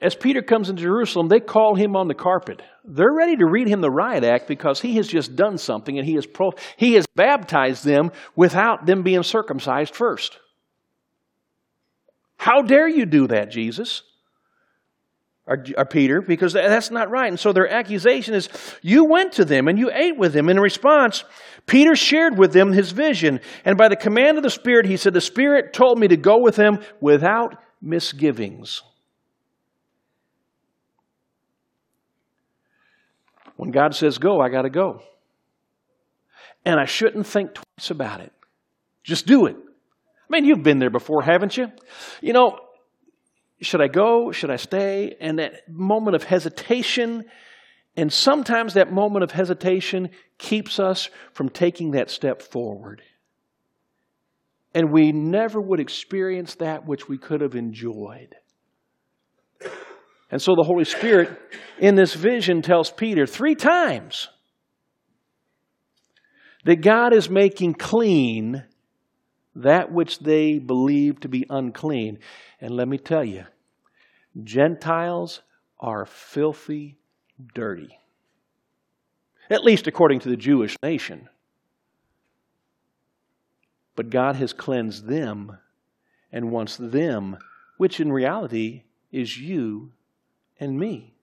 as 0.00 0.14
Peter 0.14 0.42
comes 0.42 0.70
into 0.70 0.82
Jerusalem, 0.82 1.28
they 1.28 1.40
call 1.40 1.74
him 1.74 1.96
on 1.96 2.08
the 2.08 2.14
carpet. 2.14 2.62
They're 2.84 3.12
ready 3.12 3.36
to 3.36 3.46
read 3.46 3.68
him 3.68 3.80
the 3.80 3.90
riot 3.90 4.24
act 4.24 4.46
because 4.48 4.80
he 4.80 4.96
has 4.96 5.08
just 5.08 5.36
done 5.36 5.56
something 5.56 5.98
and 5.98 6.06
he 6.06 6.14
has, 6.14 6.26
pro- 6.26 6.52
he 6.76 6.94
has 6.94 7.06
baptized 7.14 7.84
them 7.84 8.10
without 8.36 8.86
them 8.86 9.02
being 9.02 9.22
circumcised 9.22 9.94
first. 9.94 10.38
How 12.36 12.62
dare 12.62 12.88
you 12.88 13.06
do 13.06 13.28
that, 13.28 13.50
Jesus? 13.50 14.02
Or, 15.46 15.62
or, 15.76 15.84
Peter, 15.84 16.22
because 16.22 16.54
that's 16.54 16.90
not 16.90 17.10
right. 17.10 17.28
And 17.28 17.38
so 17.38 17.52
their 17.52 17.68
accusation 17.68 18.34
is, 18.34 18.48
you 18.80 19.04
went 19.04 19.32
to 19.32 19.44
them 19.44 19.68
and 19.68 19.78
you 19.78 19.90
ate 19.92 20.16
with 20.16 20.32
them. 20.32 20.48
In 20.48 20.58
response, 20.58 21.22
Peter 21.66 21.94
shared 21.94 22.38
with 22.38 22.54
them 22.54 22.72
his 22.72 22.92
vision. 22.92 23.40
And 23.64 23.76
by 23.76 23.88
the 23.88 23.96
command 23.96 24.38
of 24.38 24.42
the 24.42 24.50
Spirit, 24.50 24.86
he 24.86 24.96
said, 24.96 25.12
The 25.12 25.20
Spirit 25.20 25.74
told 25.74 25.98
me 25.98 26.08
to 26.08 26.16
go 26.16 26.38
with 26.38 26.56
them 26.56 26.78
without 27.00 27.56
misgivings. 27.82 28.82
When 33.56 33.70
God 33.70 33.94
says 33.94 34.18
go, 34.18 34.40
I 34.40 34.48
got 34.48 34.62
to 34.62 34.70
go. 34.70 35.02
And 36.64 36.80
I 36.80 36.86
shouldn't 36.86 37.26
think 37.26 37.54
twice 37.54 37.90
about 37.90 38.20
it. 38.20 38.32
Just 39.02 39.26
do 39.26 39.46
it. 39.46 39.56
I 39.56 40.26
mean, 40.30 40.46
you've 40.46 40.62
been 40.62 40.78
there 40.78 40.90
before, 40.90 41.22
haven't 41.22 41.56
you? 41.56 41.70
You 42.22 42.32
know, 42.32 42.58
should 43.64 43.80
I 43.80 43.88
go? 43.88 44.32
Should 44.32 44.50
I 44.50 44.56
stay? 44.56 45.16
And 45.20 45.38
that 45.38 45.68
moment 45.68 46.14
of 46.14 46.24
hesitation, 46.24 47.24
and 47.96 48.12
sometimes 48.12 48.74
that 48.74 48.92
moment 48.92 49.22
of 49.22 49.30
hesitation 49.30 50.10
keeps 50.38 50.78
us 50.78 51.08
from 51.32 51.48
taking 51.48 51.92
that 51.92 52.10
step 52.10 52.42
forward. 52.42 53.02
And 54.74 54.92
we 54.92 55.12
never 55.12 55.60
would 55.60 55.80
experience 55.80 56.56
that 56.56 56.86
which 56.86 57.08
we 57.08 57.16
could 57.16 57.40
have 57.40 57.54
enjoyed. 57.54 58.34
And 60.30 60.42
so 60.42 60.56
the 60.56 60.64
Holy 60.64 60.84
Spirit 60.84 61.30
in 61.78 61.94
this 61.94 62.14
vision 62.14 62.60
tells 62.60 62.90
Peter 62.90 63.24
three 63.26 63.54
times 63.54 64.28
that 66.64 66.80
God 66.80 67.14
is 67.14 67.30
making 67.30 67.74
clean 67.74 68.64
that 69.54 69.92
which 69.92 70.18
they 70.18 70.58
believe 70.58 71.20
to 71.20 71.28
be 71.28 71.46
unclean. 71.48 72.18
And 72.60 72.72
let 72.72 72.88
me 72.88 72.98
tell 72.98 73.24
you, 73.24 73.44
Gentiles 74.42 75.40
are 75.78 76.06
filthy 76.06 76.98
dirty. 77.54 77.98
At 79.50 79.64
least 79.64 79.86
according 79.86 80.20
to 80.20 80.28
the 80.28 80.36
Jewish 80.36 80.76
nation. 80.82 81.28
But 83.96 84.10
God 84.10 84.36
has 84.36 84.52
cleansed 84.52 85.06
them 85.06 85.58
and 86.32 86.50
wants 86.50 86.76
them, 86.76 87.36
which 87.76 88.00
in 88.00 88.10
reality 88.10 88.82
is 89.12 89.38
you 89.38 89.92
and 90.58 90.78
me. 90.78 91.14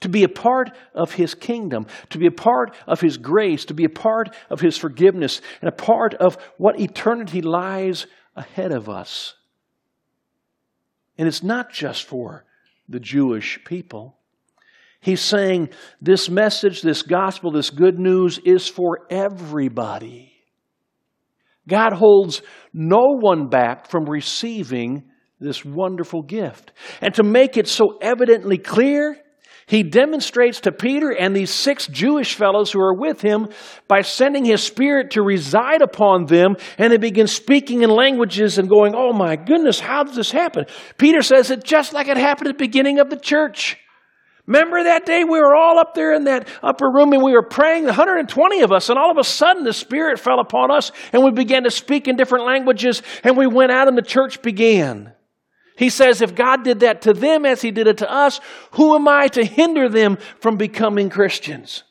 To 0.00 0.08
be 0.08 0.24
a 0.24 0.28
part 0.28 0.70
of 0.94 1.14
His 1.14 1.34
kingdom, 1.34 1.86
to 2.10 2.18
be 2.18 2.26
a 2.26 2.32
part 2.32 2.74
of 2.86 3.00
His 3.00 3.16
grace, 3.16 3.64
to 3.66 3.74
be 3.74 3.84
a 3.84 3.88
part 3.88 4.34
of 4.50 4.60
His 4.60 4.76
forgiveness, 4.76 5.40
and 5.60 5.68
a 5.68 5.72
part 5.72 6.14
of 6.14 6.36
what 6.56 6.80
eternity 6.80 7.42
lies 7.42 8.06
ahead 8.34 8.72
of 8.72 8.88
us. 8.88 9.34
And 11.18 11.26
it's 11.26 11.42
not 11.42 11.72
just 11.72 12.04
for 12.04 12.44
the 12.88 13.00
Jewish 13.00 13.62
people. 13.64 14.16
He's 15.00 15.20
saying 15.20 15.70
this 16.00 16.30
message, 16.30 16.82
this 16.82 17.02
gospel, 17.02 17.50
this 17.50 17.70
good 17.70 17.98
news 17.98 18.38
is 18.38 18.68
for 18.68 19.06
everybody. 19.10 20.32
God 21.68 21.92
holds 21.92 22.42
no 22.72 23.18
one 23.20 23.48
back 23.48 23.90
from 23.90 24.06
receiving 24.06 25.10
this 25.38 25.64
wonderful 25.64 26.22
gift. 26.22 26.72
And 27.00 27.14
to 27.14 27.22
make 27.22 27.56
it 27.56 27.68
so 27.68 27.98
evidently 28.00 28.58
clear, 28.58 29.16
he 29.68 29.82
demonstrates 29.82 30.62
to 30.62 30.72
Peter 30.72 31.10
and 31.10 31.36
these 31.36 31.50
six 31.50 31.86
Jewish 31.86 32.34
fellows 32.34 32.72
who 32.72 32.80
are 32.80 32.94
with 32.94 33.20
him 33.20 33.48
by 33.86 34.00
sending 34.00 34.46
his 34.46 34.62
spirit 34.62 35.10
to 35.10 35.22
reside 35.22 35.82
upon 35.82 36.24
them, 36.24 36.56
and 36.78 36.90
they 36.90 36.96
begin 36.96 37.26
speaking 37.26 37.82
in 37.82 37.90
languages 37.90 38.56
and 38.56 38.66
going, 38.66 38.94
Oh 38.96 39.12
my 39.12 39.36
goodness, 39.36 39.78
how 39.78 40.04
does 40.04 40.16
this 40.16 40.30
happen? 40.30 40.64
Peter 40.96 41.20
says 41.20 41.50
it 41.50 41.64
just 41.64 41.92
like 41.92 42.08
it 42.08 42.16
happened 42.16 42.48
at 42.48 42.56
the 42.56 42.64
beginning 42.64 42.98
of 42.98 43.10
the 43.10 43.18
church. 43.18 43.76
Remember 44.46 44.82
that 44.84 45.04
day 45.04 45.24
we 45.24 45.38
were 45.38 45.54
all 45.54 45.78
up 45.78 45.92
there 45.92 46.14
in 46.14 46.24
that 46.24 46.48
upper 46.62 46.90
room 46.90 47.12
and 47.12 47.22
we 47.22 47.32
were 47.32 47.42
praying, 47.42 47.84
120 47.84 48.62
of 48.62 48.72
us, 48.72 48.88
and 48.88 48.98
all 48.98 49.10
of 49.10 49.18
a 49.18 49.24
sudden 49.24 49.64
the 49.64 49.74
Spirit 49.74 50.18
fell 50.18 50.40
upon 50.40 50.70
us 50.70 50.92
and 51.12 51.22
we 51.22 51.30
began 51.30 51.64
to 51.64 51.70
speak 51.70 52.08
in 52.08 52.16
different 52.16 52.46
languages 52.46 53.02
and 53.22 53.36
we 53.36 53.46
went 53.46 53.70
out 53.70 53.86
and 53.86 53.98
the 53.98 54.02
church 54.02 54.40
began. 54.40 55.12
He 55.78 55.90
says, 55.90 56.22
if 56.22 56.34
God 56.34 56.64
did 56.64 56.80
that 56.80 57.02
to 57.02 57.12
them 57.12 57.46
as 57.46 57.62
He 57.62 57.70
did 57.70 57.86
it 57.86 57.98
to 57.98 58.12
us, 58.12 58.40
who 58.72 58.96
am 58.96 59.06
I 59.06 59.28
to 59.28 59.44
hinder 59.44 59.88
them 59.88 60.18
from 60.40 60.56
becoming 60.56 61.08
Christians? 61.08 61.84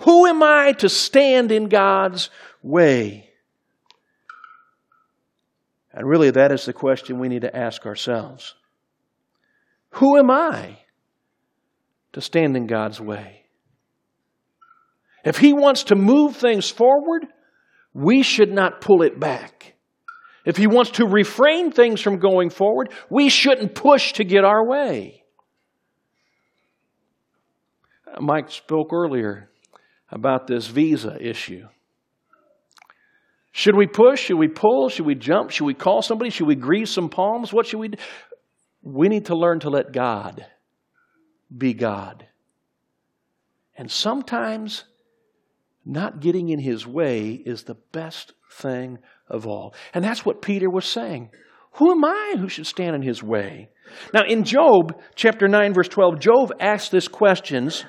Who 0.00 0.26
am 0.26 0.42
I 0.42 0.72
to 0.78 0.88
stand 0.88 1.52
in 1.52 1.68
God's 1.68 2.30
way? 2.64 3.30
And 5.92 6.04
really, 6.08 6.32
that 6.32 6.50
is 6.50 6.64
the 6.64 6.72
question 6.72 7.20
we 7.20 7.28
need 7.28 7.42
to 7.42 7.56
ask 7.56 7.86
ourselves. 7.86 8.56
Who 9.90 10.18
am 10.18 10.32
I 10.32 10.78
to 12.12 12.20
stand 12.20 12.56
in 12.56 12.66
God's 12.66 13.00
way? 13.00 13.44
If 15.24 15.38
He 15.38 15.52
wants 15.52 15.84
to 15.84 15.94
move 15.94 16.36
things 16.36 16.68
forward, 16.68 17.28
we 17.94 18.24
should 18.24 18.50
not 18.50 18.80
pull 18.80 19.02
it 19.02 19.20
back. 19.20 19.76
If 20.44 20.56
he 20.56 20.66
wants 20.66 20.92
to 20.92 21.06
refrain 21.06 21.72
things 21.72 22.00
from 22.00 22.18
going 22.18 22.50
forward, 22.50 22.90
we 23.10 23.28
shouldn't 23.28 23.74
push 23.74 24.12
to 24.14 24.24
get 24.24 24.44
our 24.44 24.66
way. 24.66 25.24
Mike 28.20 28.50
spoke 28.50 28.92
earlier 28.92 29.50
about 30.10 30.46
this 30.46 30.66
visa 30.66 31.16
issue. 31.20 31.66
Should 33.52 33.76
we 33.76 33.86
push? 33.86 34.20
Should 34.22 34.38
we 34.38 34.48
pull? 34.48 34.88
Should 34.88 35.06
we 35.06 35.14
jump? 35.14 35.50
Should 35.50 35.64
we 35.64 35.74
call 35.74 36.02
somebody? 36.02 36.30
Should 36.30 36.46
we 36.46 36.54
grease 36.54 36.90
some 36.90 37.08
palms? 37.08 37.52
What 37.52 37.66
should 37.66 37.80
we 37.80 37.88
do? 37.88 37.98
We 38.82 39.08
need 39.08 39.26
to 39.26 39.36
learn 39.36 39.60
to 39.60 39.70
let 39.70 39.92
God 39.92 40.46
be 41.56 41.74
God. 41.74 42.26
And 43.76 43.90
sometimes 43.90 44.84
not 45.88 46.20
getting 46.20 46.50
in 46.50 46.60
His 46.60 46.86
way 46.86 47.30
is 47.30 47.64
the 47.64 47.76
best 47.92 48.34
thing 48.50 48.98
of 49.28 49.46
all. 49.46 49.74
And 49.94 50.04
that's 50.04 50.24
what 50.24 50.42
Peter 50.42 50.70
was 50.70 50.84
saying. 50.84 51.30
Who 51.72 51.92
am 51.92 52.04
I 52.04 52.34
who 52.38 52.48
should 52.48 52.66
stand 52.66 52.96
in 52.96 53.02
his 53.02 53.22
way? 53.22 53.70
Now, 54.12 54.22
in 54.26 54.44
Job 54.44 55.00
chapter 55.14 55.48
9, 55.48 55.74
verse 55.74 55.88
12, 55.88 56.18
Job 56.18 56.52
asks 56.60 56.88
this 56.88 57.08
questions. 57.08 57.84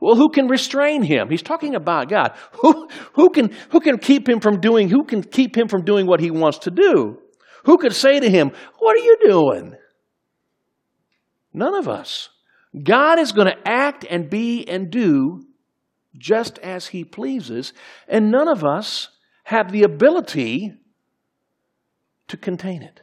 Well, 0.00 0.16
who 0.16 0.30
can 0.30 0.48
restrain 0.48 1.02
him? 1.02 1.28
He's 1.28 1.42
talking 1.42 1.74
about 1.74 2.08
God. 2.08 2.36
Who, 2.62 2.88
who, 3.14 3.30
can, 3.30 3.50
who 3.70 3.80
can 3.80 3.98
keep 3.98 4.28
him 4.28 4.40
from 4.40 4.60
doing, 4.60 4.88
who 4.88 5.04
can 5.04 5.22
keep 5.22 5.56
him 5.56 5.68
from 5.68 5.84
doing 5.84 6.06
what 6.06 6.20
he 6.20 6.30
wants 6.30 6.58
to 6.60 6.70
do? 6.70 7.18
Who 7.64 7.78
could 7.78 7.94
say 7.94 8.20
to 8.20 8.30
him, 8.30 8.52
What 8.78 8.96
are 8.96 9.04
you 9.04 9.16
doing? 9.26 9.74
None 11.52 11.74
of 11.74 11.88
us. 11.88 12.28
God 12.82 13.18
is 13.18 13.32
going 13.32 13.48
to 13.48 13.56
act 13.68 14.04
and 14.08 14.28
be 14.28 14.66
and 14.68 14.90
do 14.90 15.45
just 16.18 16.58
as 16.58 16.88
he 16.88 17.04
pleases, 17.04 17.72
and 18.08 18.30
none 18.30 18.48
of 18.48 18.64
us 18.64 19.08
have 19.44 19.72
the 19.72 19.82
ability 19.82 20.74
to 22.28 22.36
contain 22.36 22.82
it. 22.82 23.00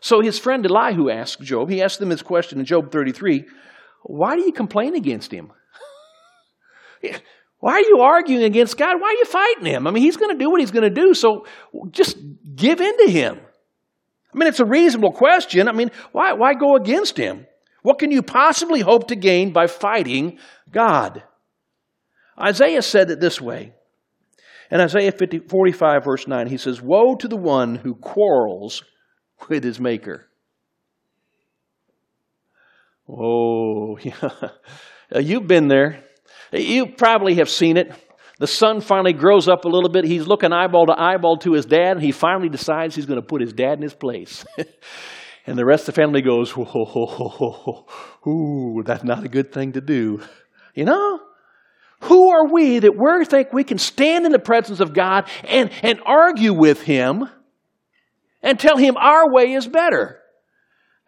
So 0.00 0.20
his 0.20 0.38
friend 0.38 0.66
Elihu 0.66 1.10
asked 1.10 1.42
Job, 1.42 1.70
he 1.70 1.82
asked 1.82 2.00
him 2.00 2.08
this 2.08 2.22
question 2.22 2.58
in 2.58 2.64
Job 2.64 2.90
33 2.90 3.44
Why 4.02 4.36
do 4.36 4.42
you 4.42 4.52
complain 4.52 4.94
against 4.94 5.32
him? 5.32 5.52
Why 7.58 7.74
are 7.74 7.80
you 7.80 8.00
arguing 8.00 8.42
against 8.42 8.76
God? 8.76 9.00
Why 9.00 9.06
are 9.08 9.12
you 9.12 9.24
fighting 9.24 9.66
him? 9.66 9.86
I 9.86 9.92
mean, 9.92 10.02
he's 10.02 10.16
going 10.16 10.36
to 10.36 10.44
do 10.44 10.50
what 10.50 10.60
he's 10.60 10.72
going 10.72 10.82
to 10.82 10.90
do, 10.90 11.14
so 11.14 11.46
just 11.90 12.16
give 12.56 12.80
in 12.80 12.98
to 12.98 13.10
him. 13.10 13.38
I 14.34 14.38
mean, 14.38 14.48
it's 14.48 14.60
a 14.60 14.64
reasonable 14.64 15.12
question. 15.12 15.68
I 15.68 15.72
mean, 15.72 15.92
why, 16.10 16.32
why 16.32 16.54
go 16.54 16.74
against 16.74 17.16
him? 17.16 17.46
What 17.82 17.98
can 17.98 18.10
you 18.10 18.22
possibly 18.22 18.80
hope 18.80 19.08
to 19.08 19.16
gain 19.16 19.52
by 19.52 19.68
fighting 19.68 20.38
God? 20.70 21.22
Isaiah 22.42 22.82
said 22.82 23.10
it 23.10 23.20
this 23.20 23.40
way. 23.40 23.72
In 24.70 24.80
Isaiah 24.80 25.12
50, 25.12 25.40
45, 25.40 26.04
verse 26.04 26.26
9, 26.26 26.46
he 26.46 26.56
says, 26.56 26.80
Woe 26.80 27.14
to 27.16 27.28
the 27.28 27.36
one 27.36 27.74
who 27.76 27.94
quarrels 27.94 28.82
with 29.48 29.62
his 29.62 29.78
maker. 29.78 30.26
Oh, 33.08 33.98
yeah. 34.02 34.30
You've 35.14 35.46
been 35.46 35.68
there. 35.68 36.02
You 36.52 36.86
probably 36.86 37.34
have 37.34 37.50
seen 37.50 37.76
it. 37.76 37.92
The 38.38 38.46
son 38.46 38.80
finally 38.80 39.12
grows 39.12 39.48
up 39.48 39.64
a 39.64 39.68
little 39.68 39.90
bit. 39.90 40.04
He's 40.04 40.26
looking 40.26 40.52
eyeball 40.52 40.86
to 40.86 41.00
eyeball 41.00 41.36
to 41.38 41.52
his 41.52 41.66
dad, 41.66 41.92
and 41.92 42.02
he 42.02 42.12
finally 42.12 42.48
decides 42.48 42.94
he's 42.94 43.06
going 43.06 43.20
to 43.20 43.26
put 43.26 43.40
his 43.40 43.52
dad 43.52 43.74
in 43.74 43.82
his 43.82 43.94
place. 43.94 44.44
and 45.46 45.58
the 45.58 45.64
rest 45.64 45.88
of 45.88 45.94
the 45.94 46.00
family 46.00 46.22
goes, 46.22 46.56
whoa, 46.56 46.64
whoa, 46.64 47.06
whoa, 47.06 47.28
whoa, 47.28 48.30
Ooh, 48.30 48.82
that's 48.82 49.04
not 49.04 49.24
a 49.24 49.28
good 49.28 49.52
thing 49.52 49.72
to 49.72 49.80
do. 49.80 50.22
You 50.74 50.86
know? 50.86 51.20
Who 52.02 52.30
are 52.30 52.52
we 52.52 52.80
that 52.80 52.96
we 52.96 53.24
think 53.24 53.52
we 53.52 53.64
can 53.64 53.78
stand 53.78 54.26
in 54.26 54.32
the 54.32 54.38
presence 54.38 54.80
of 54.80 54.92
God 54.92 55.28
and, 55.44 55.70
and 55.82 56.00
argue 56.04 56.52
with 56.52 56.82
Him 56.82 57.28
and 58.42 58.58
tell 58.58 58.76
Him 58.76 58.96
our 58.96 59.32
way 59.32 59.52
is 59.52 59.68
better? 59.68 60.18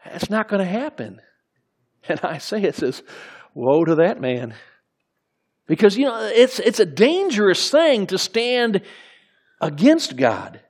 That's 0.04 0.30
not 0.30 0.48
going 0.48 0.60
to 0.60 0.70
happen. 0.70 1.20
And 2.08 2.20
I 2.22 2.38
say 2.38 2.62
it 2.62 2.76
says, 2.76 3.02
woe 3.54 3.84
to 3.84 3.96
that 3.96 4.20
man. 4.20 4.54
Because, 5.66 5.96
you 5.96 6.04
know, 6.04 6.30
it's, 6.32 6.58
it's 6.58 6.80
a 6.80 6.86
dangerous 6.86 7.70
thing 7.70 8.06
to 8.08 8.18
stand 8.18 8.82
against 9.60 10.16
God. 10.16 10.60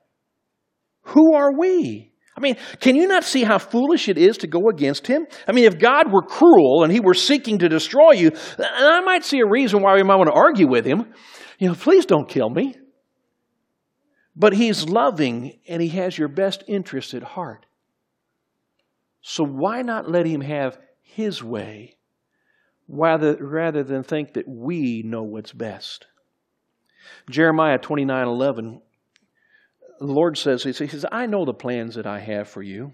Who 1.09 1.35
are 1.35 1.53
we? 1.53 2.14
I 2.37 2.41
mean, 2.41 2.57
can 2.81 2.97
you 2.97 3.07
not 3.07 3.23
see 3.23 3.45
how 3.45 3.59
foolish 3.59 4.09
it 4.09 4.19
is 4.19 4.39
to 4.39 4.47
go 4.47 4.69
against 4.69 5.07
him? 5.07 5.27
I 5.47 5.53
mean, 5.53 5.65
if 5.65 5.79
God 5.79 6.13
were 6.13 6.23
cruel 6.23 6.83
and 6.83 6.93
he 6.93 6.99
were 6.99 7.15
seeking 7.15 7.59
to 7.59 7.69
destroy 7.69 8.13
you, 8.13 8.33
I 8.59 9.01
might 9.03 9.25
see 9.25 9.39
a 9.41 9.47
reason 9.47 9.83
why 9.83 9.95
we 9.95 10.03
might 10.03 10.17
want 10.17 10.29
to 10.29 10.35
argue 10.35 10.69
with 10.69 10.85
him. 10.85 11.13
You 11.59 11.69
know, 11.69 11.75
please 11.75 12.07
don't 12.07 12.29
kill 12.29 12.51
me. 12.51 12.75
But 14.35 14.55
he's 14.55 14.89
loving 14.89 15.61
and 15.69 15.81
he 15.81 15.89
has 15.91 16.19
your 16.19 16.27
best 16.27 16.65
interest 16.67 17.15
at 17.15 17.23
heart. 17.23 17.67
So 19.21 19.45
why 19.45 19.83
not 19.83 20.11
let 20.11 20.27
him 20.27 20.41
have 20.41 20.77
his 21.03 21.43
way 21.43 21.97
rather, 22.89 23.37
rather 23.41 23.85
than 23.85 24.03
think 24.03 24.35
that 24.35 24.49
we 24.49 25.03
know 25.05 25.23
what's 25.23 25.53
best? 25.53 26.07
Jeremiah 27.31 27.79
29 27.79 28.27
11 28.27 28.81
the 30.09 30.13
Lord 30.13 30.37
says, 30.37 30.63
He 30.63 30.73
says, 30.73 31.07
I 31.11 31.27
know 31.27 31.45
the 31.45 31.55
plans 31.55 31.95
that 31.95 32.07
I 32.07 32.21
have 32.21 32.49
for 32.49 32.63
you. 32.63 32.93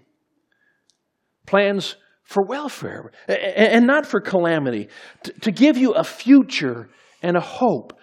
Plans 1.45 1.95
for 2.23 2.43
welfare 2.43 3.11
and 3.27 3.85
not 3.87 4.05
for 4.05 4.21
calamity, 4.21 4.89
to 5.41 5.51
give 5.51 5.77
you 5.77 5.93
a 5.93 6.03
future 6.03 6.89
and 7.21 7.35
a 7.35 7.41
hope. 7.41 7.99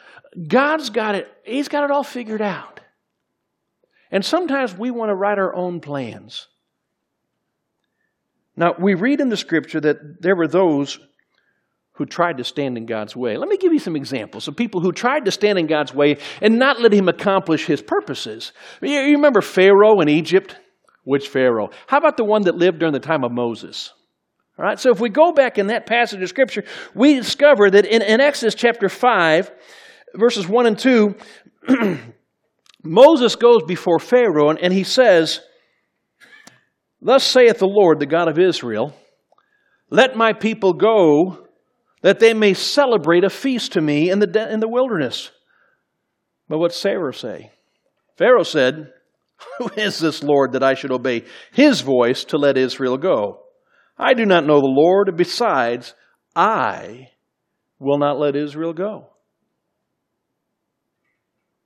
God's 0.47 0.91
got 0.91 1.15
it, 1.15 1.29
He's 1.45 1.69
got 1.69 1.85
it 1.85 1.91
all 1.91 2.05
figured 2.05 2.43
out. 2.43 2.81
And 4.11 4.25
sometimes 4.25 4.77
we 4.77 4.91
want 4.91 5.11
to 5.11 5.15
write 5.15 5.39
our 5.39 5.55
own 5.55 5.81
plans. 5.81 6.49
Now, 8.57 8.75
we 8.79 8.95
read 8.95 9.21
in 9.21 9.29
the 9.29 9.37
scripture 9.37 9.81
that 9.81 10.21
there 10.21 10.35
were 10.35 10.49
those 10.49 10.99
who 11.99 12.07
tried 12.07 12.39
to 12.39 12.45
stand 12.45 12.79
in 12.79 12.87
God's 12.87 13.17
way. 13.17 13.37
Let 13.37 13.49
me 13.49 13.57
give 13.57 13.73
you 13.73 13.81
some 13.81 13.97
examples 13.97 14.47
of 14.47 14.55
people 14.55 14.81
who 14.81 14.93
tried 14.93 15.25
to 15.25 15.33
stand 15.33 15.59
in 15.59 15.67
God's 15.67 15.93
way 15.93 16.19
and 16.41 16.57
not 16.57 16.81
let 16.81 16.93
him 16.93 17.09
accomplish 17.09 17.67
his 17.67 17.83
purposes. 17.83 18.53
You 18.81 19.01
remember 19.01 19.41
Pharaoh 19.41 20.01
in 20.01 20.09
Egypt? 20.09 20.57
Which 21.03 21.29
Pharaoh? 21.29 21.71
How 21.89 21.99
about 21.99 22.17
the 22.17 22.25
one 22.25 22.43
that 22.43 22.55
lived 22.55 22.79
during 22.79 22.93
the 22.93 23.01
time 23.01 23.25
of 23.25 23.33
Moses? 23.33 23.93
All 24.57 24.65
right, 24.65 24.79
so 24.79 24.93
if 24.93 25.01
we 25.01 25.09
go 25.09 25.33
back 25.33 25.59
in 25.59 25.67
that 25.69 25.87
passage 25.87 26.23
of 26.23 26.29
Scripture, 26.29 26.65
we 26.95 27.15
discover 27.15 27.69
that 27.69 27.85
in, 27.85 28.01
in 28.03 28.21
Exodus 28.21 28.55
chapter 28.55 28.89
5, 28.89 29.51
verses 30.15 30.47
1 30.47 30.67
and 30.67 30.79
2, 30.79 31.17
Moses 32.85 33.35
goes 33.35 33.65
before 33.65 33.99
Pharaoh 33.99 34.51
and, 34.51 34.59
and 34.61 34.73
he 34.73 34.85
says, 34.85 35.41
Thus 37.01 37.25
saith 37.25 37.59
the 37.59 37.67
Lord, 37.67 37.99
the 37.99 38.07
God 38.07 38.29
of 38.29 38.39
Israel, 38.39 38.95
Let 39.91 40.17
my 40.17 40.33
people 40.33 40.75
go 40.75 41.48
that 42.03 42.21
they 42.21 42.35
may 42.35 42.55
celebrate 42.55 43.25
a 43.25 43.31
feast 43.31 43.73
to 43.73 43.81
me 43.81 44.11
in 44.11 44.19
the, 44.19 44.27
de- 44.27 44.53
in 44.53 44.61
the 44.61 44.69
wilderness. 44.69 45.31
But 46.49 46.59
what's 46.59 46.81
Pharaoh 46.81 47.13
say? 47.13 47.53
Pharaoh 48.17 48.43
said, 48.43 48.93
Who 49.59 49.71
is 49.77 49.99
this 49.99 50.23
Lord 50.23 50.53
that 50.53 50.63
I 50.63 50.75
should 50.75 50.91
obey 50.91 51.25
his 51.53 51.81
voice 51.81 52.25
to 52.25 52.39
let 52.39 52.57
Israel 52.57 52.97
go? 52.97 53.43
I 53.97 54.15
do 54.15 54.25
not 54.25 54.47
know 54.47 54.61
the 54.61 54.67
Lord, 54.67 55.17
besides, 55.17 55.95
I 56.35 57.11
will 57.79 57.99
not 57.99 58.19
let 58.19 58.37
Israel 58.37 58.73
go. 58.73 59.11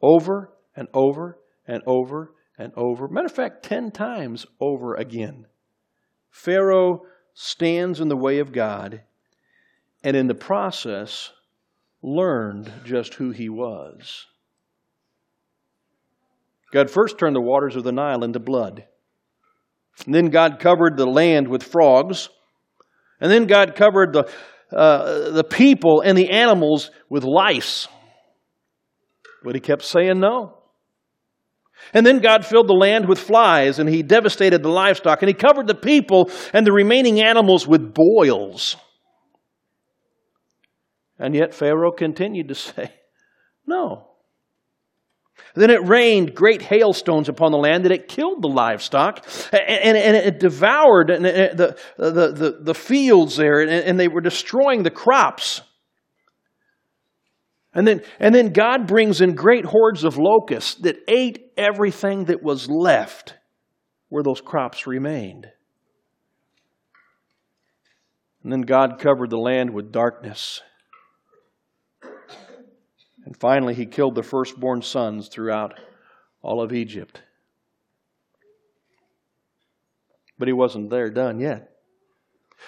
Over 0.00 0.52
and 0.74 0.88
over 0.92 1.38
and 1.66 1.82
over 1.86 2.34
and 2.58 2.72
over. 2.76 3.08
Matter 3.08 3.26
of 3.26 3.32
fact, 3.32 3.64
ten 3.64 3.90
times 3.90 4.46
over 4.60 4.94
again. 4.94 5.46
Pharaoh 6.30 7.02
stands 7.34 8.00
in 8.00 8.08
the 8.08 8.16
way 8.16 8.38
of 8.38 8.52
God 8.52 9.02
and 10.04 10.16
in 10.16 10.26
the 10.26 10.34
process 10.34 11.30
learned 12.02 12.70
just 12.84 13.14
who 13.14 13.30
he 13.30 13.48
was. 13.48 14.26
God 16.72 16.90
first 16.90 17.18
turned 17.18 17.36
the 17.36 17.40
waters 17.40 17.76
of 17.76 17.84
the 17.84 17.92
Nile 17.92 18.24
into 18.24 18.40
blood. 18.40 18.84
And 20.06 20.14
then 20.14 20.30
God 20.30 20.58
covered 20.58 20.96
the 20.96 21.06
land 21.06 21.48
with 21.48 21.62
frogs. 21.62 22.30
And 23.20 23.30
then 23.30 23.46
God 23.46 23.74
covered 23.76 24.14
the, 24.14 24.30
uh, 24.74 25.30
the 25.30 25.44
people 25.44 26.00
and 26.00 26.16
the 26.16 26.30
animals 26.30 26.90
with 27.08 27.24
lice. 27.24 27.88
But 29.44 29.54
he 29.54 29.60
kept 29.60 29.82
saying 29.82 30.18
no. 30.18 30.58
And 31.92 32.06
then 32.06 32.20
God 32.20 32.46
filled 32.46 32.68
the 32.68 32.74
land 32.74 33.08
with 33.08 33.18
flies, 33.18 33.80
and 33.80 33.88
he 33.88 34.02
devastated 34.02 34.62
the 34.62 34.68
livestock, 34.68 35.20
and 35.20 35.28
he 35.28 35.34
covered 35.34 35.66
the 35.66 35.74
people 35.74 36.30
and 36.52 36.66
the 36.66 36.72
remaining 36.72 37.20
animals 37.20 37.66
with 37.66 37.92
boils. 37.92 38.76
And 41.22 41.36
yet 41.36 41.54
Pharaoh 41.54 41.92
continued 41.92 42.48
to 42.48 42.54
say, 42.56 42.92
No. 43.66 44.08
Then 45.54 45.70
it 45.70 45.86
rained 45.86 46.34
great 46.34 46.62
hailstones 46.62 47.28
upon 47.28 47.52
the 47.52 47.58
land 47.58 47.84
that 47.84 47.92
it 47.92 48.08
killed 48.08 48.42
the 48.42 48.48
livestock 48.48 49.26
and, 49.52 49.96
and 49.96 50.16
it 50.16 50.38
devoured 50.38 51.08
the, 51.08 51.76
the, 51.96 52.32
the, 52.32 52.58
the 52.60 52.74
fields 52.74 53.36
there 53.36 53.60
and 53.60 53.98
they 53.98 54.08
were 54.08 54.20
destroying 54.20 54.82
the 54.82 54.90
crops. 54.90 55.62
And 57.74 57.86
then, 57.86 58.02
and 58.20 58.34
then 58.34 58.52
God 58.52 58.86
brings 58.86 59.20
in 59.20 59.34
great 59.34 59.64
hordes 59.64 60.04
of 60.04 60.18
locusts 60.18 60.74
that 60.82 60.98
ate 61.08 61.52
everything 61.56 62.26
that 62.26 62.42
was 62.42 62.68
left 62.68 63.34
where 64.10 64.22
those 64.22 64.40
crops 64.40 64.86
remained. 64.86 65.48
And 68.42 68.52
then 68.52 68.62
God 68.62 68.98
covered 68.98 69.30
the 69.30 69.38
land 69.38 69.70
with 69.74 69.92
darkness 69.92 70.60
and 73.24 73.36
finally, 73.36 73.74
he 73.74 73.86
killed 73.86 74.14
the 74.14 74.22
firstborn 74.22 74.82
sons 74.82 75.28
throughout 75.28 75.78
all 76.42 76.62
of 76.62 76.72
Egypt. 76.72 77.22
But 80.38 80.48
he 80.48 80.52
wasn't 80.52 80.90
there 80.90 81.10
done 81.10 81.38
yet. 81.38 81.70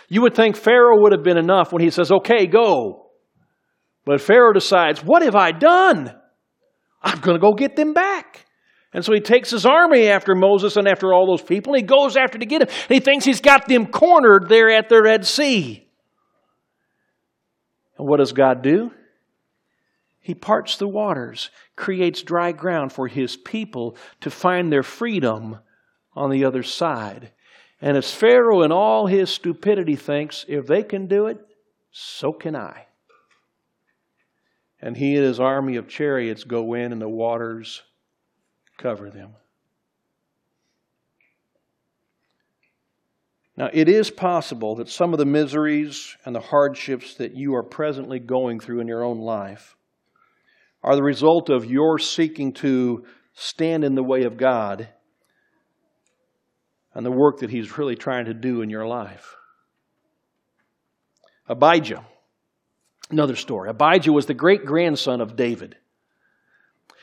You 0.09 0.23
would 0.23 0.35
think 0.35 0.57
Pharaoh 0.57 1.01
would 1.03 1.13
have 1.13 1.25
been 1.25 1.39
enough 1.39 1.73
when 1.73 1.83
he 1.83 1.91
says, 1.91 2.13
okay, 2.13 2.47
go. 2.47 3.11
But 4.05 4.21
Pharaoh 4.21 4.53
decides, 4.53 5.03
what 5.03 5.23
have 5.23 5.35
I 5.35 5.51
done? 5.51 6.15
I'm 7.03 7.21
going 7.21 7.37
to 7.37 7.41
go 7.41 7.55
get 7.55 7.75
them 7.75 7.93
back. 7.93 8.47
And 8.93 9.05
so 9.05 9.13
he 9.13 9.21
takes 9.21 9.51
his 9.51 9.67
army 9.67 10.09
after 10.09 10.37
Moses 10.37 10.77
and 10.77 10.87
after 10.87 11.13
all 11.13 11.27
those 11.27 11.43
people. 11.43 11.75
And 11.75 11.83
he 11.83 11.87
goes 11.87 12.17
after 12.17 12.39
to 12.39 12.47
get 12.47 12.63
him. 12.63 12.69
And 12.69 12.95
he 12.95 13.01
thinks 13.01 13.25
he's 13.25 13.41
got 13.41 13.67
them 13.67 13.87
cornered 13.87 14.49
there 14.49 14.71
at 14.71 14.89
the 14.89 15.03
Red 15.03 15.27
Sea. 15.27 15.89
And 17.99 18.07
what 18.07 18.19
does 18.19 18.33
God 18.33 18.63
do? 18.63 18.93
He 20.25 20.35
parts 20.35 20.79
the 20.79 20.89
waters, 20.89 21.51
creates 21.77 22.23
dry 22.23 22.53
ground 22.53 22.95
for 22.95 23.09
his 23.09 23.37
people 23.37 23.95
to 24.23 24.31
find 24.31 24.73
their 24.73 24.83
freedom 24.83 25.59
on 26.17 26.31
the 26.31 26.47
other 26.47 26.63
side. 26.63 27.33
And 27.79 27.95
as 27.95 28.11
Pharaoh 28.11 28.63
in 28.63 28.73
all 28.73 29.07
his 29.07 29.29
stupidity 29.29 29.97
thinks, 29.97 30.47
if 30.49 30.67
they 30.67 30.83
can 30.83 31.09
do 31.09 31.27
it, 31.27 31.47
so 31.93 32.33
can 32.33 32.57
I. 32.57 32.87
And 34.81 34.97
he 34.97 35.15
and 35.15 35.27
his 35.27 35.39
army 35.39 35.77
of 35.77 35.89
chariots 35.89 36.45
go 36.45 36.73
in, 36.73 36.91
and 36.91 37.03
the 37.03 37.09
waters 37.09 37.83
cover 38.79 39.11
them. 39.11 39.35
Now, 43.59 43.69
it 43.75 43.91
is 43.91 44.11
possible 44.11 44.77
that 44.77 44.89
some 44.89 45.13
of 45.13 45.19
the 45.19 45.27
miseries 45.27 46.17
and 46.25 46.35
the 46.35 46.41
hardships 46.41 47.15
that 47.17 47.35
you 47.35 47.55
are 47.55 47.63
presently 47.63 48.21
going 48.21 48.59
through 48.59 48.81
in 48.81 48.89
your 48.89 49.05
own 49.05 49.19
life 49.19 49.77
are 50.85 50.95
the 50.95 51.03
result 51.03 51.49
of 51.49 51.65
your 51.65 51.99
seeking 51.99 52.53
to 52.53 53.05
stand 53.33 53.85
in 53.85 53.95
the 53.95 54.03
way 54.03 54.25
of 54.25 54.37
God 54.37 54.89
and 56.93 57.05
the 57.05 57.11
work 57.11 57.39
that 57.39 57.51
He's 57.51 57.79
really 57.79 57.97
trying 57.97 58.27
to 58.27 58.35
do 58.35 58.61
in 58.61 58.69
your 58.69 58.87
life. 58.87 59.35
Abijah, 61.49 62.05
another 63.11 63.35
story. 63.35 63.71
Abijah 63.71 64.13
was 64.13 64.27
the 64.27 64.35
great 64.35 64.67
grandson 64.67 65.23
of 65.23 65.37
David. 65.37 65.75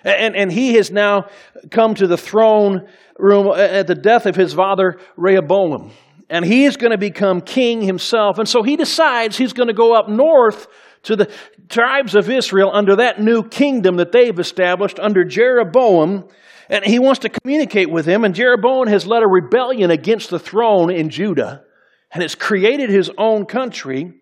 And, 0.03 0.35
and 0.35 0.51
he 0.51 0.73
has 0.75 0.89
now 0.89 1.27
come 1.69 1.93
to 1.95 2.07
the 2.07 2.17
throne 2.17 2.87
room 3.19 3.47
at 3.55 3.85
the 3.85 3.95
death 3.95 4.25
of 4.25 4.35
his 4.35 4.53
father 4.53 4.99
Rehoboam. 5.15 5.91
And 6.29 6.45
he 6.45 6.65
is 6.65 6.77
going 6.77 6.91
to 6.91 6.97
become 6.97 7.41
king 7.41 7.81
himself. 7.81 8.39
And 8.39 8.47
so 8.47 8.63
he 8.63 8.77
decides 8.77 9.37
he's 9.37 9.53
going 9.53 9.67
to 9.67 9.73
go 9.73 9.93
up 9.93 10.09
north 10.09 10.67
to 11.03 11.15
the 11.15 11.31
tribes 11.69 12.15
of 12.15 12.29
Israel 12.29 12.69
under 12.73 12.95
that 12.97 13.21
new 13.21 13.47
kingdom 13.47 13.97
that 13.97 14.11
they've 14.11 14.37
established 14.37 14.99
under 14.99 15.23
Jeroboam. 15.23 16.27
And 16.69 16.85
he 16.85 16.99
wants 16.99 17.19
to 17.21 17.29
communicate 17.29 17.89
with 17.89 18.05
him. 18.05 18.23
And 18.23 18.35
Jeroboam 18.35 18.87
has 18.87 19.05
led 19.05 19.23
a 19.23 19.27
rebellion 19.27 19.91
against 19.91 20.29
the 20.29 20.39
throne 20.39 20.89
in 20.89 21.09
Judah 21.09 21.63
and 22.11 22.21
has 22.21 22.35
created 22.35 22.89
his 22.89 23.11
own 23.17 23.45
country. 23.45 24.13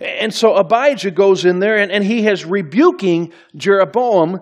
And 0.00 0.32
so 0.34 0.54
Abijah 0.54 1.12
goes 1.12 1.44
in 1.44 1.60
there 1.60 1.76
and, 1.76 1.92
and 1.92 2.02
he 2.02 2.22
has 2.22 2.44
rebuking 2.44 3.32
Jeroboam 3.56 4.40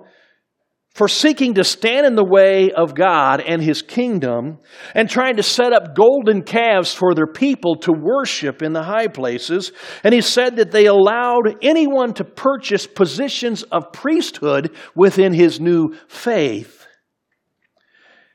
for 0.94 1.08
seeking 1.08 1.54
to 1.54 1.64
stand 1.64 2.06
in 2.06 2.16
the 2.16 2.24
way 2.24 2.70
of 2.70 2.94
God 2.94 3.40
and 3.40 3.62
His 3.62 3.80
kingdom 3.80 4.58
and 4.94 5.08
trying 5.08 5.36
to 5.36 5.42
set 5.42 5.72
up 5.72 5.94
golden 5.94 6.42
calves 6.42 6.92
for 6.92 7.14
their 7.14 7.26
people 7.26 7.76
to 7.76 7.92
worship 7.92 8.62
in 8.62 8.74
the 8.74 8.82
high 8.82 9.08
places. 9.08 9.72
And 10.04 10.12
he 10.12 10.20
said 10.20 10.56
that 10.56 10.70
they 10.70 10.86
allowed 10.86 11.56
anyone 11.62 12.12
to 12.14 12.24
purchase 12.24 12.86
positions 12.86 13.62
of 13.64 13.92
priesthood 13.92 14.76
within 14.94 15.32
his 15.32 15.60
new 15.60 15.94
faith. 16.08 16.86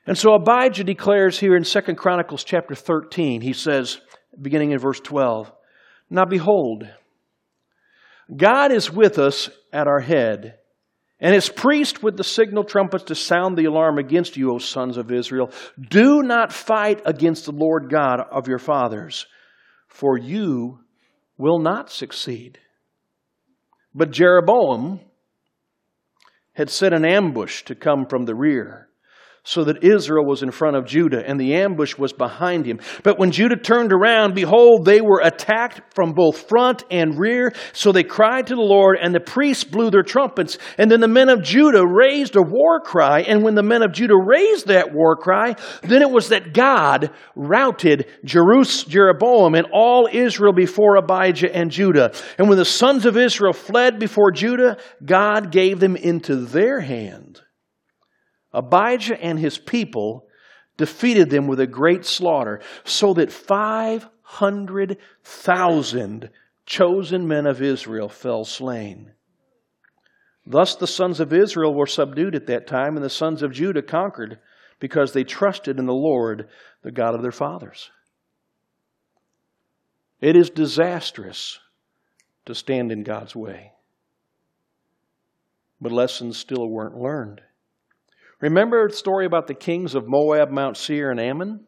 And 0.04 0.18
so 0.18 0.32
Abijah 0.32 0.84
declares 0.84 1.38
here 1.38 1.54
in 1.54 1.64
2 1.64 1.80
Chronicles 1.94 2.42
chapter 2.42 2.74
13, 2.74 3.40
he 3.40 3.52
says, 3.52 4.00
beginning 4.40 4.72
in 4.72 4.78
verse 4.78 5.00
12, 5.00 5.52
Now 6.10 6.24
behold, 6.24 6.88
God 8.34 8.72
is 8.72 8.90
with 8.90 9.18
us 9.18 9.48
at 9.72 9.86
our 9.86 10.00
head 10.00 10.58
and 11.20 11.34
his 11.34 11.48
priest 11.48 12.02
with 12.02 12.16
the 12.16 12.24
signal 12.24 12.64
trumpets 12.64 13.04
to 13.04 13.14
sound 13.14 13.56
the 13.56 13.64
alarm 13.64 13.98
against 13.98 14.36
you, 14.36 14.52
O 14.52 14.58
sons 14.58 14.96
of 14.96 15.10
Israel. 15.10 15.50
Do 15.80 16.22
not 16.22 16.52
fight 16.52 17.02
against 17.04 17.46
the 17.46 17.52
Lord 17.52 17.90
God 17.90 18.20
of 18.20 18.46
your 18.46 18.58
fathers, 18.58 19.26
for 19.88 20.16
you 20.16 20.80
will 21.36 21.58
not 21.58 21.90
succeed. 21.90 22.58
But 23.94 24.10
Jeroboam 24.10 25.00
had 26.52 26.70
set 26.70 26.92
an 26.92 27.04
ambush 27.04 27.64
to 27.64 27.74
come 27.74 28.06
from 28.06 28.24
the 28.24 28.34
rear 28.34 28.87
so 29.44 29.64
that 29.64 29.82
Israel 29.82 30.24
was 30.24 30.42
in 30.42 30.50
front 30.50 30.76
of 30.76 30.84
Judah, 30.84 31.22
and 31.26 31.40
the 31.40 31.54
ambush 31.54 31.96
was 31.96 32.12
behind 32.12 32.66
him. 32.66 32.80
But 33.02 33.18
when 33.18 33.30
Judah 33.30 33.56
turned 33.56 33.92
around, 33.92 34.34
behold, 34.34 34.84
they 34.84 35.00
were 35.00 35.20
attacked 35.22 35.94
from 35.94 36.12
both 36.12 36.48
front 36.48 36.84
and 36.90 37.18
rear. 37.18 37.52
So 37.72 37.92
they 37.92 38.04
cried 38.04 38.48
to 38.48 38.54
the 38.54 38.60
Lord, 38.60 38.98
and 39.00 39.14
the 39.14 39.20
priests 39.20 39.64
blew 39.64 39.90
their 39.90 40.02
trumpets. 40.02 40.58
And 40.76 40.90
then 40.90 41.00
the 41.00 41.08
men 41.08 41.28
of 41.28 41.42
Judah 41.42 41.86
raised 41.86 42.36
a 42.36 42.42
war 42.42 42.80
cry. 42.80 43.20
And 43.20 43.42
when 43.42 43.54
the 43.54 43.62
men 43.62 43.82
of 43.82 43.92
Judah 43.92 44.16
raised 44.16 44.66
that 44.66 44.92
war 44.92 45.16
cry, 45.16 45.54
then 45.82 46.02
it 46.02 46.10
was 46.10 46.28
that 46.28 46.52
God 46.52 47.10
routed 47.34 48.06
Jeroboam 48.24 49.54
and 49.54 49.66
all 49.72 50.08
Israel 50.12 50.52
before 50.52 50.96
Abijah 50.96 51.54
and 51.54 51.70
Judah. 51.70 52.12
And 52.38 52.48
when 52.48 52.58
the 52.58 52.64
sons 52.64 53.06
of 53.06 53.16
Israel 53.16 53.52
fled 53.52 53.98
before 53.98 54.30
Judah, 54.30 54.76
God 55.04 55.50
gave 55.50 55.80
them 55.80 55.96
into 55.96 56.36
their 56.36 56.80
hand. 56.80 57.40
Abijah 58.52 59.22
and 59.22 59.38
his 59.38 59.58
people 59.58 60.26
defeated 60.76 61.30
them 61.30 61.46
with 61.46 61.60
a 61.60 61.66
great 61.66 62.04
slaughter, 62.04 62.60
so 62.84 63.14
that 63.14 63.32
500,000 63.32 66.30
chosen 66.64 67.26
men 67.26 67.46
of 67.46 67.60
Israel 67.60 68.08
fell 68.08 68.44
slain. 68.44 69.10
Thus 70.46 70.76
the 70.76 70.86
sons 70.86 71.18
of 71.20 71.32
Israel 71.32 71.74
were 71.74 71.86
subdued 71.86 72.34
at 72.34 72.46
that 72.46 72.66
time, 72.66 72.96
and 72.96 73.04
the 73.04 73.10
sons 73.10 73.42
of 73.42 73.52
Judah 73.52 73.82
conquered 73.82 74.38
because 74.78 75.12
they 75.12 75.24
trusted 75.24 75.78
in 75.78 75.84
the 75.86 75.92
Lord, 75.92 76.48
the 76.82 76.92
God 76.92 77.14
of 77.14 77.22
their 77.22 77.32
fathers. 77.32 77.90
It 80.20 80.36
is 80.36 80.50
disastrous 80.50 81.58
to 82.46 82.54
stand 82.54 82.92
in 82.92 83.02
God's 83.02 83.36
way. 83.36 83.72
But 85.80 85.92
lessons 85.92 86.38
still 86.38 86.68
weren't 86.68 86.96
learned. 86.96 87.42
Remember 88.40 88.88
the 88.88 88.94
story 88.94 89.26
about 89.26 89.46
the 89.46 89.54
kings 89.54 89.94
of 89.94 90.04
Moab, 90.06 90.50
Mount 90.50 90.76
Seir, 90.76 91.10
and 91.10 91.20
Ammon? 91.20 91.64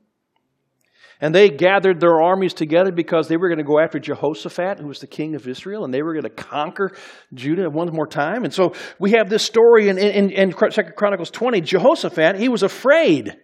And 1.20 1.34
they 1.34 1.50
gathered 1.50 2.00
their 2.00 2.18
armies 2.20 2.54
together 2.54 2.92
because 2.92 3.28
they 3.28 3.36
were 3.36 3.48
going 3.48 3.58
to 3.58 3.64
go 3.64 3.78
after 3.78 3.98
Jehoshaphat, 3.98 4.78
who 4.78 4.86
was 4.86 5.00
the 5.00 5.06
king 5.06 5.34
of 5.34 5.46
Israel, 5.46 5.84
and 5.84 5.92
they 5.92 6.02
were 6.02 6.14
going 6.14 6.24
to 6.24 6.30
conquer 6.30 6.92
Judah 7.34 7.68
one 7.68 7.92
more 7.92 8.06
time. 8.06 8.44
And 8.44 8.54
so 8.54 8.72
we 8.98 9.10
have 9.12 9.28
this 9.28 9.42
story 9.42 9.88
in, 9.88 9.98
in, 9.98 10.30
in 10.30 10.52
2 10.52 10.56
Chronicles 10.96 11.30
20. 11.30 11.60
Jehoshaphat, 11.60 12.36
he 12.36 12.48
was 12.48 12.62
afraid 12.62 13.36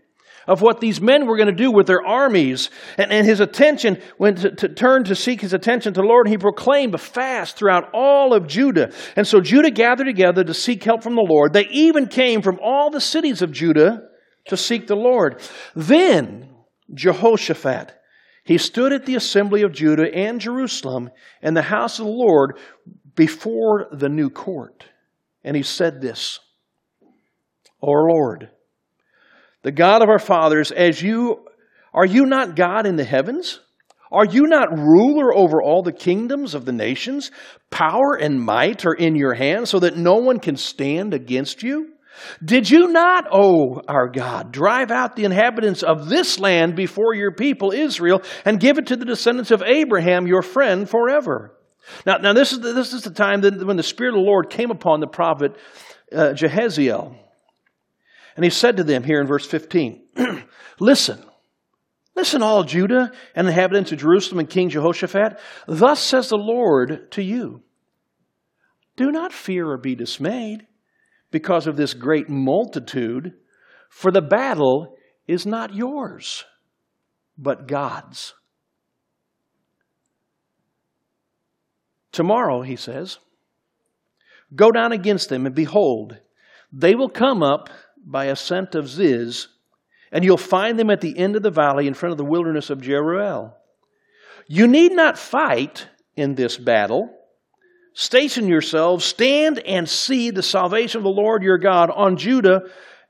of 0.47 0.63
what 0.63 0.81
these 0.81 1.01
men 1.01 1.27
were 1.27 1.37
going 1.37 1.49
to 1.49 1.53
do 1.53 1.71
with 1.71 1.87
their 1.87 2.05
armies. 2.05 2.71
And, 2.97 3.11
and 3.11 3.27
his 3.27 3.41
attention 3.41 4.01
went 4.19 4.39
to, 4.39 4.51
to 4.51 4.69
turn 4.69 5.05
to 5.05 5.15
seek 5.15 5.41
his 5.41 5.53
attention 5.53 5.93
to 5.95 6.01
the 6.01 6.07
Lord. 6.07 6.27
And 6.27 6.33
he 6.33 6.39
proclaimed 6.39 6.95
a 6.95 6.99
fast 6.99 7.57
throughout 7.57 7.91
all 7.93 8.33
of 8.33 8.47
Judah. 8.47 8.93
And 9.17 9.27
so 9.27 9.41
Judah 9.41 9.71
gathered 9.71 10.07
together 10.07 10.45
to 10.45 10.55
seek 10.55 10.85
help 10.85 11.03
from 11.03 11.17
the 11.17 11.27
Lord. 11.29 11.53
They 11.53 11.67
even 11.69 12.07
came 12.07 12.43
from 12.43 12.59
all 12.63 12.91
the 12.91 13.01
cities 13.01 13.43
of 13.43 13.53
Judah 13.53 14.03
to 14.49 14.57
seek 14.57 14.87
the 14.87 14.97
Lord. 14.97 15.41
Then 15.75 16.49
Jehoshaphat, 16.95 17.93
he 18.45 18.59
stood 18.59 18.93
at 18.93 19.07
the 19.07 19.17
assembly 19.17 19.63
of 19.63 19.73
Judah 19.73 20.13
and 20.15 20.41
Jerusalem 20.41 21.11
and 21.43 21.57
the 21.57 21.63
house 21.63 21.99
of 21.99 22.07
the 22.07 22.13
Lord 22.13 22.59
before 23.17 23.89
the 23.91 24.09
new 24.09 24.31
court. 24.31 24.85
And 25.43 25.57
he 25.57 25.63
said 25.63 26.01
this, 26.01 26.39
O 27.83 27.91
Lord, 27.91 28.51
the 29.67 29.73
God 29.73 30.01
of 30.01 30.09
our 30.09 30.21
fathers, 30.21 30.71
as 30.71 31.03
you 31.03 31.45
are 31.93 32.07
you 32.07 32.25
not 32.25 32.55
God 32.55 32.87
in 32.87 32.95
the 32.95 33.03
heavens? 33.03 33.59
Are 34.13 34.25
you 34.25 34.47
not 34.47 34.79
ruler 34.79 35.35
over 35.35 35.61
all 35.61 35.83
the 35.83 35.93
kingdoms 35.93 36.55
of 36.55 36.65
the 36.65 36.73
nations? 36.73 37.33
Power 37.69 38.15
and 38.15 38.41
might 38.41 38.87
are 38.87 38.95
in 38.95 39.17
your 39.17 39.35
hand 39.35 39.67
so 39.67 39.81
that 39.81 39.97
no 39.97 40.19
one 40.19 40.39
can 40.39 40.57
stand 40.57 41.15
against 41.15 41.65
you? 41.65 41.95
Did 42.45 42.71
you 42.71 42.93
not, 42.93 43.27
O 43.33 43.83
our 43.89 44.09
God, 44.09 44.53
drive 44.53 44.93
out 44.93 45.17
the 45.17 45.25
inhabitants 45.25 45.83
of 45.83 46.09
this 46.09 46.39
land 46.39 46.77
before 46.77 47.15
your 47.15 47.33
people 47.33 47.73
Israel 47.73 48.23
and 48.45 48.61
give 48.61 48.79
it 48.79 48.87
to 48.87 48.97
the 48.97 49.05
descendants 49.05 49.51
of 49.51 49.65
Abraham, 49.65 50.29
your 50.29 50.43
friend, 50.43 50.89
forever? 50.89 51.59
Now, 52.07 52.19
now 52.19 52.35
this, 52.35 52.53
is 52.53 52.61
the, 52.61 52.73
this 52.73 52.93
is 52.93 53.03
the 53.03 53.11
time 53.11 53.41
that 53.41 53.67
when 53.67 53.77
the 53.77 53.83
Spirit 53.83 54.11
of 54.11 54.21
the 54.21 54.31
Lord 54.31 54.49
came 54.49 54.71
upon 54.71 55.01
the 55.01 55.09
prophet 55.09 55.57
uh, 56.13 56.35
Jahaziel. 56.35 57.17
And 58.37 58.45
he 58.45 58.51
said 58.51 58.77
to 58.77 58.85
them 58.85 59.03
here 59.03 59.21
in 59.21 59.27
verse 59.27 59.47
15, 59.47 60.03
Listen, 60.79 61.25
listen, 62.15 62.43
all 62.43 62.65
Judah 62.65 63.11
and 63.35 63.47
the 63.47 63.51
inhabitants 63.51 63.93
of 63.93 63.99
Jerusalem 63.99 64.41
and 64.41 64.51
King 64.51 64.69
Jehoshaphat. 64.69 65.41
Thus 65.67 66.01
says 66.01 66.29
the 66.29 66.37
Lord 66.37 67.11
to 67.13 67.23
you 67.23 67.63
Do 68.97 69.11
not 69.11 69.33
fear 69.33 69.67
or 69.71 69.79
be 69.79 69.95
dismayed 69.95 70.67
because 71.31 71.67
of 71.67 71.77
this 71.77 71.95
great 71.95 72.29
multitude, 72.29 73.33
for 73.89 74.11
the 74.13 74.23
battle 74.23 74.97
is 75.27 75.47
not 75.47 75.75
yours, 75.75 76.45
but 77.39 77.67
God's. 77.67 78.35
Tomorrow, 82.13 82.63
he 82.63 82.77
says, 82.77 83.19
go 84.55 84.71
down 84.71 84.93
against 84.93 85.29
them, 85.29 85.45
and 85.45 85.55
behold, 85.55 86.19
they 86.73 86.95
will 86.95 87.09
come 87.11 87.43
up 87.43 87.69
by 88.07 88.27
ascent 88.27 88.75
of 88.75 88.89
Ziz, 88.89 89.49
and 90.13 90.25
you'll 90.25 90.37
find 90.37 90.79
them 90.79 90.91
at 90.91 91.01
the 91.01 91.19
end 91.19 91.35
of 91.37 91.43
the 91.43 91.51
valley 91.51 91.89
in 91.89 91.95
front 91.95 92.13
of 92.13 92.19
the 92.19 92.25
wilderness 92.25 92.71
of 92.71 92.81
Jeruel. 92.81 93.53
You 94.47 94.69
need 94.69 94.93
not 94.93 95.19
fight 95.19 95.89
in 96.15 96.37
this 96.37 96.57
battle. 96.57 97.13
Station 97.95 98.47
yourselves, 98.47 99.05
stand 99.05 99.59
and 99.59 99.89
see 99.89 100.31
the 100.31 100.43
salvation 100.43 100.99
of 100.99 101.05
the 101.05 101.11
Lord 101.11 101.43
your 101.43 101.59
God 101.59 101.91
on 101.91 102.17
Judah 102.17 102.63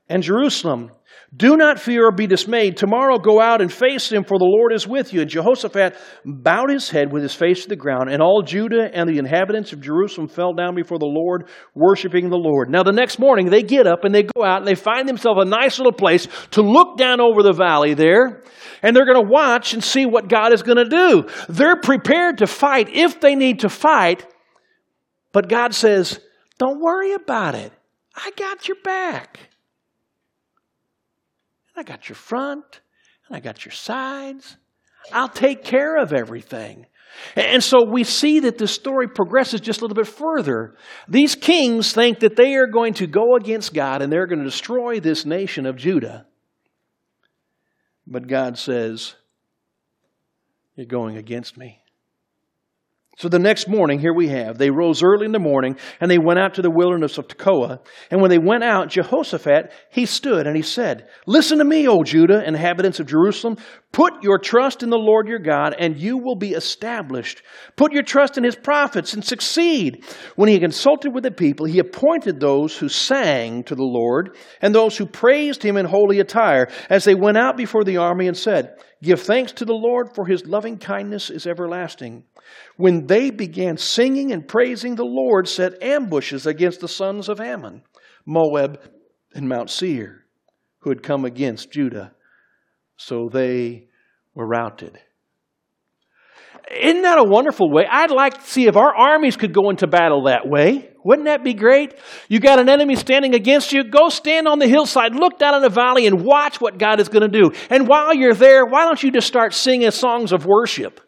and 0.08 0.22
Jerusalem. 0.22 0.90
Do 1.34 1.56
not 1.56 1.80
fear 1.80 2.06
or 2.06 2.12
be 2.12 2.28
dismayed. 2.28 2.76
Tomorrow 2.76 3.18
go 3.18 3.40
out 3.40 3.60
and 3.60 3.72
face 3.72 4.12
him, 4.12 4.22
for 4.22 4.38
the 4.38 4.44
Lord 4.44 4.72
is 4.72 4.86
with 4.86 5.12
you. 5.12 5.22
And 5.22 5.30
Jehoshaphat 5.30 5.96
bowed 6.24 6.70
his 6.70 6.88
head 6.88 7.12
with 7.12 7.22
his 7.22 7.34
face 7.34 7.64
to 7.64 7.68
the 7.68 7.76
ground, 7.76 8.10
and 8.10 8.22
all 8.22 8.42
Judah 8.42 8.88
and 8.94 9.08
the 9.08 9.18
inhabitants 9.18 9.72
of 9.72 9.80
Jerusalem 9.80 10.28
fell 10.28 10.52
down 10.52 10.76
before 10.76 11.00
the 11.00 11.06
Lord, 11.06 11.48
worshiping 11.74 12.30
the 12.30 12.36
Lord. 12.36 12.70
Now, 12.70 12.84
the 12.84 12.92
next 12.92 13.18
morning, 13.18 13.50
they 13.50 13.62
get 13.62 13.88
up 13.88 14.04
and 14.04 14.14
they 14.14 14.22
go 14.22 14.44
out 14.44 14.58
and 14.58 14.68
they 14.68 14.76
find 14.76 15.08
themselves 15.08 15.42
a 15.42 15.48
nice 15.48 15.78
little 15.78 15.92
place 15.92 16.28
to 16.52 16.62
look 16.62 16.96
down 16.96 17.20
over 17.20 17.42
the 17.42 17.52
valley 17.52 17.94
there, 17.94 18.44
and 18.82 18.94
they're 18.94 19.04
going 19.04 19.22
to 19.22 19.30
watch 19.30 19.74
and 19.74 19.82
see 19.82 20.06
what 20.06 20.28
God 20.28 20.52
is 20.52 20.62
going 20.62 20.78
to 20.78 20.88
do. 20.88 21.28
They're 21.48 21.80
prepared 21.80 22.38
to 22.38 22.46
fight 22.46 22.88
if 22.90 23.20
they 23.20 23.34
need 23.34 23.60
to 23.60 23.68
fight, 23.68 24.24
but 25.32 25.48
God 25.48 25.74
says, 25.74 26.20
Don't 26.58 26.80
worry 26.80 27.14
about 27.14 27.56
it. 27.56 27.72
I 28.14 28.30
got 28.36 28.68
your 28.68 28.78
back. 28.82 29.50
I 31.76 31.82
got 31.82 32.08
your 32.08 32.16
front, 32.16 32.80
and 33.28 33.36
I 33.36 33.40
got 33.40 33.64
your 33.64 33.72
sides. 33.72 34.56
I'll 35.12 35.28
take 35.28 35.64
care 35.64 35.96
of 35.96 36.12
everything. 36.12 36.86
And 37.34 37.62
so 37.62 37.84
we 37.84 38.04
see 38.04 38.40
that 38.40 38.58
the 38.58 38.68
story 38.68 39.08
progresses 39.08 39.60
just 39.60 39.80
a 39.80 39.84
little 39.84 39.94
bit 39.94 40.06
further. 40.06 40.74
These 41.08 41.34
kings 41.34 41.92
think 41.92 42.20
that 42.20 42.36
they 42.36 42.54
are 42.54 42.66
going 42.66 42.94
to 42.94 43.06
go 43.06 43.36
against 43.36 43.72
God 43.72 44.02
and 44.02 44.12
they're 44.12 44.26
going 44.26 44.40
to 44.40 44.44
destroy 44.44 45.00
this 45.00 45.24
nation 45.24 45.66
of 45.66 45.76
Judah. 45.76 46.26
But 48.06 48.26
God 48.26 48.58
says, 48.58 49.14
You're 50.76 50.86
going 50.86 51.16
against 51.16 51.56
me. 51.56 51.80
So 53.18 53.30
the 53.30 53.38
next 53.38 53.66
morning, 53.66 53.98
here 53.98 54.12
we 54.12 54.28
have, 54.28 54.58
they 54.58 54.68
rose 54.68 55.02
early 55.02 55.24
in 55.24 55.32
the 55.32 55.38
morning 55.38 55.78
and 56.02 56.10
they 56.10 56.18
went 56.18 56.38
out 56.38 56.52
to 56.54 56.62
the 56.62 56.70
wilderness 56.70 57.16
of 57.16 57.26
Tekoa. 57.26 57.80
And 58.10 58.20
when 58.20 58.28
they 58.28 58.36
went 58.36 58.62
out, 58.62 58.90
Jehoshaphat, 58.90 59.72
he 59.90 60.04
stood 60.04 60.46
and 60.46 60.54
he 60.54 60.60
said, 60.60 61.08
Listen 61.26 61.56
to 61.58 61.64
me, 61.64 61.88
O 61.88 62.02
Judah, 62.02 62.46
inhabitants 62.46 63.00
of 63.00 63.06
Jerusalem. 63.06 63.56
Put 63.90 64.22
your 64.22 64.38
trust 64.38 64.82
in 64.82 64.90
the 64.90 64.98
Lord 64.98 65.28
your 65.28 65.38
God 65.38 65.74
and 65.78 65.96
you 65.96 66.18
will 66.18 66.36
be 66.36 66.50
established. 66.50 67.42
Put 67.76 67.92
your 67.92 68.02
trust 68.02 68.36
in 68.36 68.44
his 68.44 68.54
prophets 68.54 69.14
and 69.14 69.24
succeed. 69.24 70.04
When 70.34 70.50
he 70.50 70.60
consulted 70.60 71.14
with 71.14 71.24
the 71.24 71.30
people, 71.30 71.64
he 71.64 71.78
appointed 71.78 72.38
those 72.38 72.76
who 72.76 72.90
sang 72.90 73.64
to 73.64 73.74
the 73.74 73.82
Lord 73.82 74.36
and 74.60 74.74
those 74.74 74.94
who 74.98 75.06
praised 75.06 75.62
him 75.62 75.78
in 75.78 75.86
holy 75.86 76.20
attire 76.20 76.68
as 76.90 77.04
they 77.04 77.14
went 77.14 77.38
out 77.38 77.56
before 77.56 77.82
the 77.82 77.96
army 77.96 78.28
and 78.28 78.36
said, 78.36 78.76
Give 79.02 79.20
thanks 79.20 79.52
to 79.52 79.64
the 79.64 79.74
Lord, 79.74 80.14
for 80.14 80.26
his 80.26 80.46
loving 80.46 80.78
kindness 80.78 81.28
is 81.28 81.46
everlasting. 81.46 82.24
When 82.76 83.06
they 83.06 83.30
began 83.30 83.76
singing 83.76 84.32
and 84.32 84.48
praising, 84.48 84.94
the 84.94 85.04
Lord 85.04 85.48
set 85.48 85.82
ambushes 85.82 86.46
against 86.46 86.80
the 86.80 86.88
sons 86.88 87.28
of 87.28 87.40
Ammon, 87.40 87.82
Moab, 88.24 88.80
and 89.34 89.48
Mount 89.48 89.68
Seir, 89.68 90.24
who 90.80 90.90
had 90.90 91.02
come 91.02 91.24
against 91.24 91.70
Judah. 91.70 92.14
So 92.96 93.28
they 93.30 93.88
were 94.34 94.46
routed. 94.46 94.98
Isn't 96.74 97.02
that 97.02 97.18
a 97.18 97.24
wonderful 97.24 97.70
way? 97.70 97.86
I'd 97.88 98.10
like 98.10 98.42
to 98.42 98.46
see 98.48 98.66
if 98.66 98.76
our 98.76 98.94
armies 98.94 99.36
could 99.36 99.52
go 99.52 99.70
into 99.70 99.86
battle 99.86 100.24
that 100.24 100.48
way. 100.48 100.90
Wouldn't 101.04 101.26
that 101.26 101.44
be 101.44 101.54
great? 101.54 101.94
You 102.28 102.40
got 102.40 102.58
an 102.58 102.68
enemy 102.68 102.96
standing 102.96 103.34
against 103.36 103.72
you, 103.72 103.84
go 103.84 104.08
stand 104.08 104.48
on 104.48 104.58
the 104.58 104.66
hillside, 104.66 105.14
look 105.14 105.38
down 105.38 105.54
in 105.54 105.62
the 105.62 105.68
valley, 105.68 106.08
and 106.08 106.24
watch 106.24 106.60
what 106.60 106.78
God 106.78 106.98
is 106.98 107.08
going 107.08 107.22
to 107.22 107.28
do. 107.28 107.52
And 107.70 107.86
while 107.86 108.12
you're 108.12 108.34
there, 108.34 108.66
why 108.66 108.84
don't 108.84 109.00
you 109.00 109.12
just 109.12 109.28
start 109.28 109.54
singing 109.54 109.92
songs 109.92 110.32
of 110.32 110.44
worship? 110.44 111.00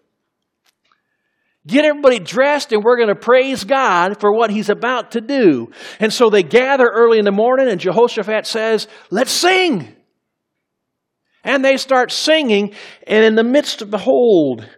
Get 1.66 1.85
everybody 1.85 2.21
dressed, 2.21 2.73
and 2.73 2.85
we're 2.85 2.97
going 2.97 3.09
to 3.09 3.16
praise 3.16 3.64
God 3.64 4.21
for 4.21 4.33
what 4.33 4.51
He's 4.51 4.71
about 4.71 5.11
to 5.12 5.21
do. 5.21 5.73
And 5.99 6.12
so 6.12 6.31
they 6.31 6.44
gather 6.44 6.87
early 6.87 7.18
in 7.18 7.25
the 7.25 7.33
morning, 7.33 7.68
and 7.68 7.81
Jehoshaphat 7.81 8.47
says, 8.47 8.87
Let's 9.11 9.33
sing. 9.33 9.94
And 11.42 11.64
they 11.64 11.77
start 11.77 12.12
singing, 12.12 12.75
and 13.07 13.25
in 13.25 13.35
the 13.35 13.44
midst 13.44 13.83
of, 13.83 13.90
behold, 13.90 14.68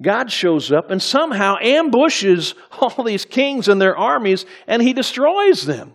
God 0.00 0.30
shows 0.30 0.70
up 0.70 0.90
and 0.90 1.02
somehow 1.02 1.56
ambushes 1.60 2.54
all 2.80 3.02
these 3.04 3.24
kings 3.24 3.68
and 3.68 3.80
their 3.80 3.96
armies 3.96 4.46
and 4.66 4.82
he 4.82 4.92
destroys 4.92 5.64
them. 5.64 5.94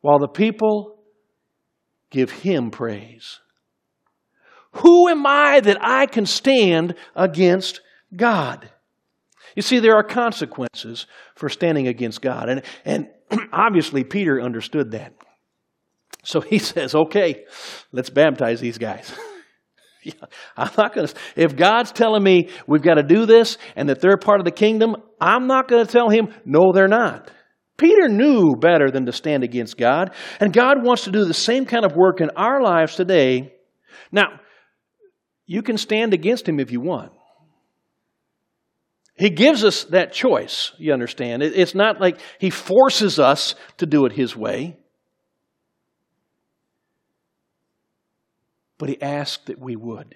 While 0.00 0.18
the 0.18 0.28
people 0.28 0.98
give 2.10 2.30
him 2.30 2.70
praise. 2.70 3.40
Who 4.72 5.08
am 5.08 5.26
I 5.26 5.60
that 5.60 5.78
I 5.80 6.06
can 6.06 6.26
stand 6.26 6.94
against 7.14 7.80
God? 8.14 8.70
You 9.54 9.62
see, 9.62 9.78
there 9.78 9.96
are 9.96 10.04
consequences 10.04 11.06
for 11.34 11.48
standing 11.48 11.88
against 11.88 12.20
God. 12.20 12.48
And, 12.48 12.62
and 12.84 13.08
obviously, 13.52 14.04
Peter 14.04 14.40
understood 14.40 14.90
that. 14.92 15.14
So 16.22 16.40
he 16.40 16.58
says, 16.72 16.94
okay, 16.94 17.44
let's 17.90 18.10
baptize 18.10 18.60
these 18.60 18.78
guys. 18.78 19.12
Yeah, 20.14 20.26
I'm 20.56 20.70
not 20.78 20.94
going 20.94 21.08
to. 21.08 21.14
If 21.34 21.56
God's 21.56 21.90
telling 21.90 22.22
me 22.22 22.50
we've 22.68 22.82
got 22.82 22.94
to 22.94 23.02
do 23.02 23.26
this 23.26 23.58
and 23.74 23.88
that 23.88 24.00
they're 24.00 24.16
part 24.16 24.40
of 24.40 24.44
the 24.44 24.52
kingdom, 24.52 24.94
I'm 25.20 25.48
not 25.48 25.66
going 25.66 25.84
to 25.84 25.90
tell 25.90 26.08
him, 26.10 26.32
no, 26.44 26.72
they're 26.72 26.86
not. 26.86 27.30
Peter 27.76 28.08
knew 28.08 28.54
better 28.54 28.90
than 28.90 29.06
to 29.06 29.12
stand 29.12 29.42
against 29.42 29.76
God, 29.76 30.12
and 30.38 30.52
God 30.52 30.84
wants 30.84 31.04
to 31.04 31.10
do 31.10 31.24
the 31.24 31.34
same 31.34 31.66
kind 31.66 31.84
of 31.84 31.96
work 31.96 32.20
in 32.20 32.30
our 32.36 32.62
lives 32.62 32.94
today. 32.94 33.52
Now, 34.12 34.40
you 35.44 35.62
can 35.62 35.76
stand 35.76 36.14
against 36.14 36.48
him 36.48 36.60
if 36.60 36.70
you 36.70 36.80
want. 36.80 37.12
He 39.16 39.30
gives 39.30 39.64
us 39.64 39.84
that 39.84 40.12
choice, 40.12 40.72
you 40.78 40.92
understand. 40.92 41.42
It's 41.42 41.74
not 41.74 42.00
like 42.00 42.18
he 42.38 42.50
forces 42.50 43.18
us 43.18 43.54
to 43.78 43.86
do 43.86 44.06
it 44.06 44.12
his 44.12 44.36
way. 44.36 44.76
But 48.78 48.88
He 48.88 49.00
asked 49.00 49.46
that 49.46 49.58
we 49.58 49.76
would. 49.76 50.14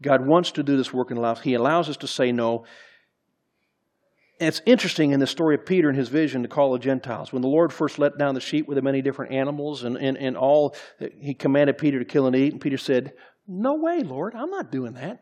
God 0.00 0.26
wants 0.26 0.52
to 0.52 0.62
do 0.62 0.76
this 0.76 0.92
work 0.92 1.10
in 1.10 1.16
life. 1.16 1.40
He 1.40 1.54
allows 1.54 1.88
us 1.88 1.96
to 1.98 2.06
say 2.06 2.30
no. 2.32 2.64
And 4.40 4.46
it's 4.46 4.62
interesting 4.64 5.10
in 5.10 5.18
the 5.18 5.26
story 5.26 5.56
of 5.56 5.66
Peter 5.66 5.88
and 5.88 5.98
his 5.98 6.08
vision 6.08 6.42
to 6.42 6.48
call 6.48 6.72
the 6.72 6.78
Gentiles. 6.78 7.32
When 7.32 7.42
the 7.42 7.48
Lord 7.48 7.72
first 7.72 7.98
let 7.98 8.18
down 8.18 8.34
the 8.34 8.40
sheep 8.40 8.68
with 8.68 8.76
the 8.76 8.82
many 8.82 9.02
different 9.02 9.32
animals 9.32 9.82
and, 9.82 9.96
and, 9.96 10.16
and 10.16 10.36
all, 10.36 10.76
he 11.20 11.34
commanded 11.34 11.78
Peter 11.78 11.98
to 11.98 12.04
kill 12.04 12.26
and 12.26 12.36
eat. 12.36 12.52
And 12.52 12.60
Peter 12.60 12.78
said, 12.78 13.14
No 13.48 13.74
way, 13.74 14.02
Lord, 14.02 14.36
I'm 14.36 14.50
not 14.50 14.70
doing 14.70 14.92
that. 14.92 15.18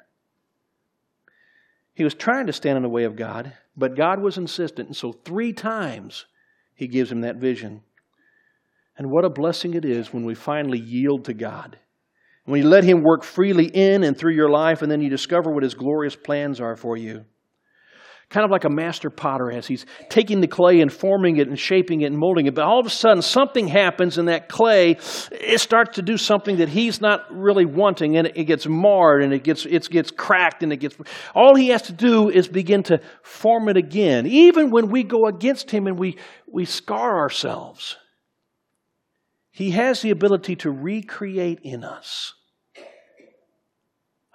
He 1.94 2.04
was 2.04 2.12
trying 2.12 2.46
to 2.48 2.52
stand 2.52 2.76
in 2.76 2.82
the 2.82 2.90
way 2.90 3.04
of 3.04 3.16
God, 3.16 3.54
but 3.74 3.96
God 3.96 4.20
was 4.20 4.36
insistent. 4.36 4.88
And 4.88 4.96
so 4.96 5.12
three 5.12 5.54
times 5.54 6.26
he 6.74 6.86
gives 6.86 7.10
him 7.10 7.22
that 7.22 7.36
vision. 7.36 7.80
And 8.98 9.10
what 9.10 9.24
a 9.24 9.30
blessing 9.30 9.72
it 9.72 9.86
is 9.86 10.12
when 10.12 10.26
we 10.26 10.34
finally 10.34 10.78
yield 10.78 11.24
to 11.24 11.32
God 11.32 11.78
when 12.46 12.62
you 12.62 12.68
let 12.68 12.84
Him 12.84 13.02
work 13.02 13.22
freely 13.22 13.66
in 13.66 14.02
and 14.02 14.16
through 14.16 14.34
your 14.34 14.50
life, 14.50 14.82
and 14.82 14.90
then 14.90 15.00
you 15.00 15.10
discover 15.10 15.52
what 15.52 15.62
His 15.62 15.74
glorious 15.74 16.16
plans 16.16 16.60
are 16.60 16.76
for 16.76 16.96
you. 16.96 17.24
Kind 18.28 18.44
of 18.44 18.50
like 18.50 18.64
a 18.64 18.68
master 18.70 19.08
potter 19.08 19.52
as 19.52 19.68
he's 19.68 19.86
taking 20.08 20.40
the 20.40 20.48
clay 20.48 20.80
and 20.80 20.92
forming 20.92 21.36
it 21.36 21.46
and 21.46 21.56
shaping 21.56 22.00
it 22.00 22.06
and 22.06 22.18
molding 22.18 22.46
it. 22.46 22.56
But 22.56 22.64
all 22.64 22.80
of 22.80 22.86
a 22.86 22.90
sudden, 22.90 23.22
something 23.22 23.68
happens, 23.68 24.18
and 24.18 24.26
that 24.26 24.48
clay 24.48 24.96
it 25.30 25.60
starts 25.60 25.94
to 25.94 26.02
do 26.02 26.16
something 26.16 26.56
that 26.56 26.68
he's 26.68 27.00
not 27.00 27.20
really 27.30 27.66
wanting, 27.66 28.16
and 28.16 28.26
it 28.34 28.44
gets 28.44 28.66
marred 28.66 29.22
and 29.22 29.32
it 29.32 29.44
gets 29.44 29.64
it 29.64 29.88
gets 29.90 30.10
cracked 30.10 30.64
and 30.64 30.72
it 30.72 30.78
gets. 30.78 30.96
All 31.36 31.54
he 31.54 31.68
has 31.68 31.82
to 31.82 31.92
do 31.92 32.28
is 32.28 32.48
begin 32.48 32.82
to 32.84 33.00
form 33.22 33.68
it 33.68 33.76
again. 33.76 34.26
Even 34.26 34.70
when 34.70 34.90
we 34.90 35.04
go 35.04 35.26
against 35.26 35.70
him 35.70 35.86
and 35.86 35.96
we 35.96 36.18
we 36.48 36.64
scar 36.64 37.18
ourselves, 37.18 37.96
he 39.56 39.70
has 39.70 40.02
the 40.02 40.10
ability 40.10 40.54
to 40.54 40.70
recreate 40.70 41.60
in 41.62 41.82
us 41.82 42.34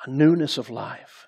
a 0.04 0.10
newness 0.10 0.58
of 0.58 0.72
life. 0.72 1.28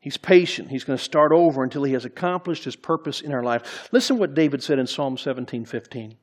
He's 0.00 0.16
patient. 0.16 0.68
He's 0.68 0.82
going 0.82 0.98
to 0.98 1.04
start 1.04 1.30
over 1.30 1.62
until 1.62 1.84
he 1.84 1.92
has 1.92 2.04
accomplished 2.04 2.64
his 2.64 2.74
purpose 2.74 3.20
in 3.20 3.32
our 3.32 3.44
life. 3.44 3.88
Listen 3.92 4.18
what 4.18 4.34
David 4.34 4.64
said 4.64 4.80
in 4.80 4.88
Psalm 4.88 5.16
17 5.16 5.64
15. 5.64 6.16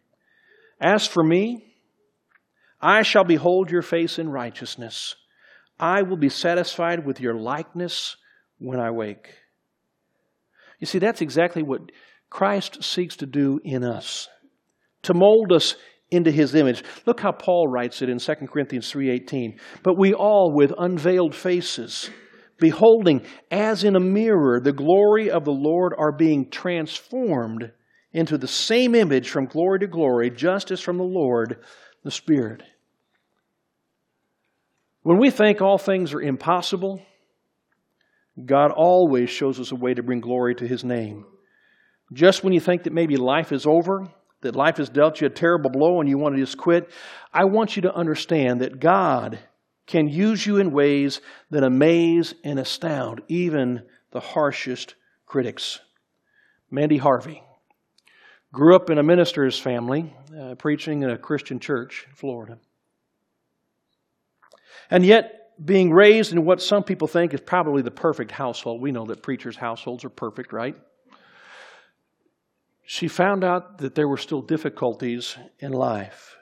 As 0.82 1.08
for 1.08 1.23
me, 1.23 1.63
I 2.82 3.04
shall 3.04 3.23
behold 3.23 3.71
your 3.71 3.84
face 3.84 4.19
in 4.19 4.28
righteousness. 4.28 5.15
I 5.80 6.02
will 6.02 6.17
be 6.17 6.28
satisfied 6.28 7.06
with 7.06 7.21
your 7.21 7.36
likeness 7.36 8.17
when 8.58 8.82
I 8.82 8.91
wake. 8.91 9.30
You 10.80 10.88
see, 10.88 10.99
that's 10.99 11.21
exactly 11.21 11.63
what 11.63 11.93
Christ 12.30 12.84
seeks 12.84 13.15
to 13.15 13.26
do 13.26 13.62
in 13.63 13.86
us 13.86 14.28
to 15.03 15.13
mold 15.13 15.51
us 15.51 15.75
into 16.11 16.31
his 16.31 16.53
image. 16.55 16.83
Look 17.05 17.19
how 17.19 17.31
Paul 17.31 17.67
writes 17.67 18.01
it 18.01 18.09
in 18.09 18.19
2 18.19 18.49
Corinthians 18.49 18.91
3:18. 18.91 19.59
But 19.83 19.97
we 19.97 20.13
all 20.13 20.51
with 20.53 20.73
unveiled 20.77 21.35
faces 21.35 22.09
beholding 22.59 23.25
as 23.51 23.83
in 23.83 23.95
a 23.95 23.99
mirror 23.99 24.59
the 24.59 24.71
glory 24.71 25.29
of 25.29 25.43
the 25.43 25.51
Lord 25.51 25.93
are 25.97 26.11
being 26.11 26.49
transformed 26.49 27.71
into 28.13 28.37
the 28.37 28.47
same 28.47 28.93
image 28.93 29.29
from 29.29 29.47
glory 29.47 29.79
to 29.79 29.87
glory, 29.87 30.29
just 30.29 30.71
as 30.71 30.79
from 30.79 30.97
the 30.97 31.03
Lord, 31.03 31.57
the 32.03 32.11
Spirit. 32.11 32.61
When 35.01 35.17
we 35.17 35.31
think 35.31 35.61
all 35.61 35.79
things 35.79 36.13
are 36.13 36.21
impossible, 36.21 37.01
God 38.45 38.71
always 38.71 39.29
shows 39.29 39.59
us 39.59 39.71
a 39.71 39.75
way 39.75 39.93
to 39.93 40.03
bring 40.03 40.21
glory 40.21 40.55
to 40.55 40.67
His 40.67 40.83
name. 40.83 41.25
Just 42.13 42.43
when 42.43 42.53
you 42.53 42.59
think 42.59 42.83
that 42.83 42.93
maybe 42.93 43.17
life 43.17 43.51
is 43.51 43.65
over, 43.65 44.07
that 44.43 44.56
life 44.56 44.77
has 44.77 44.89
dealt 44.89 45.19
you 45.19 45.27
a 45.27 45.29
terrible 45.29 45.69
blow 45.69 45.99
and 45.99 46.08
you 46.08 46.17
want 46.17 46.36
to 46.36 46.41
just 46.41 46.58
quit, 46.58 46.89
I 47.34 47.45
want 47.45 47.75
you 47.75 47.82
to 47.84 47.93
understand 47.93 48.62
that 48.62 48.79
God 48.79 49.39
can 49.88 50.08
use 50.08 50.45
you 50.45 50.58
in 50.58 50.71
ways 50.71 51.19
that 51.49 51.63
amaze 51.63 52.34
and 52.43 52.60
astound 52.60 53.21
even 53.27 53.82
the 54.12 54.19
harshest 54.19 54.95
critics. 55.25 55.79
Mandy 56.71 56.97
Harvey 56.97 57.43
grew 58.53 58.75
up 58.75 58.89
in 58.89 58.97
a 58.97 59.03
minister's 59.03 59.60
family, 59.60 60.13
uh, 60.39 60.56
preaching 60.56 61.03
in 61.03 61.10
a 61.10 61.17
Christian 61.17 61.60
church 61.60 62.06
in 62.08 62.15
Florida. 62.15 62.60
And 64.89 65.06
yet, 65.06 65.39
being 65.63 65.91
raised 65.91 66.32
in 66.32 66.45
what 66.45 66.62
some 66.62 66.84
people 66.84 67.08
think 67.08 67.34
is 67.34 67.41
probably 67.41 67.82
the 67.82 67.91
perfect 67.91 68.32
household, 68.32 68.82
we 68.82 68.91
know 68.91 69.06
that 69.06 69.21
preachers' 69.21 69.56
households 69.56 70.03
are 70.03 70.10
perfect, 70.10 70.53
right? 70.53 70.75
She 72.86 73.08
found 73.08 73.43
out 73.43 73.78
that 73.80 73.96
there 73.96 74.08
were 74.08 74.17
still 74.17 74.41
difficulties 74.41 75.38
in 75.60 75.72
life. 75.72 76.36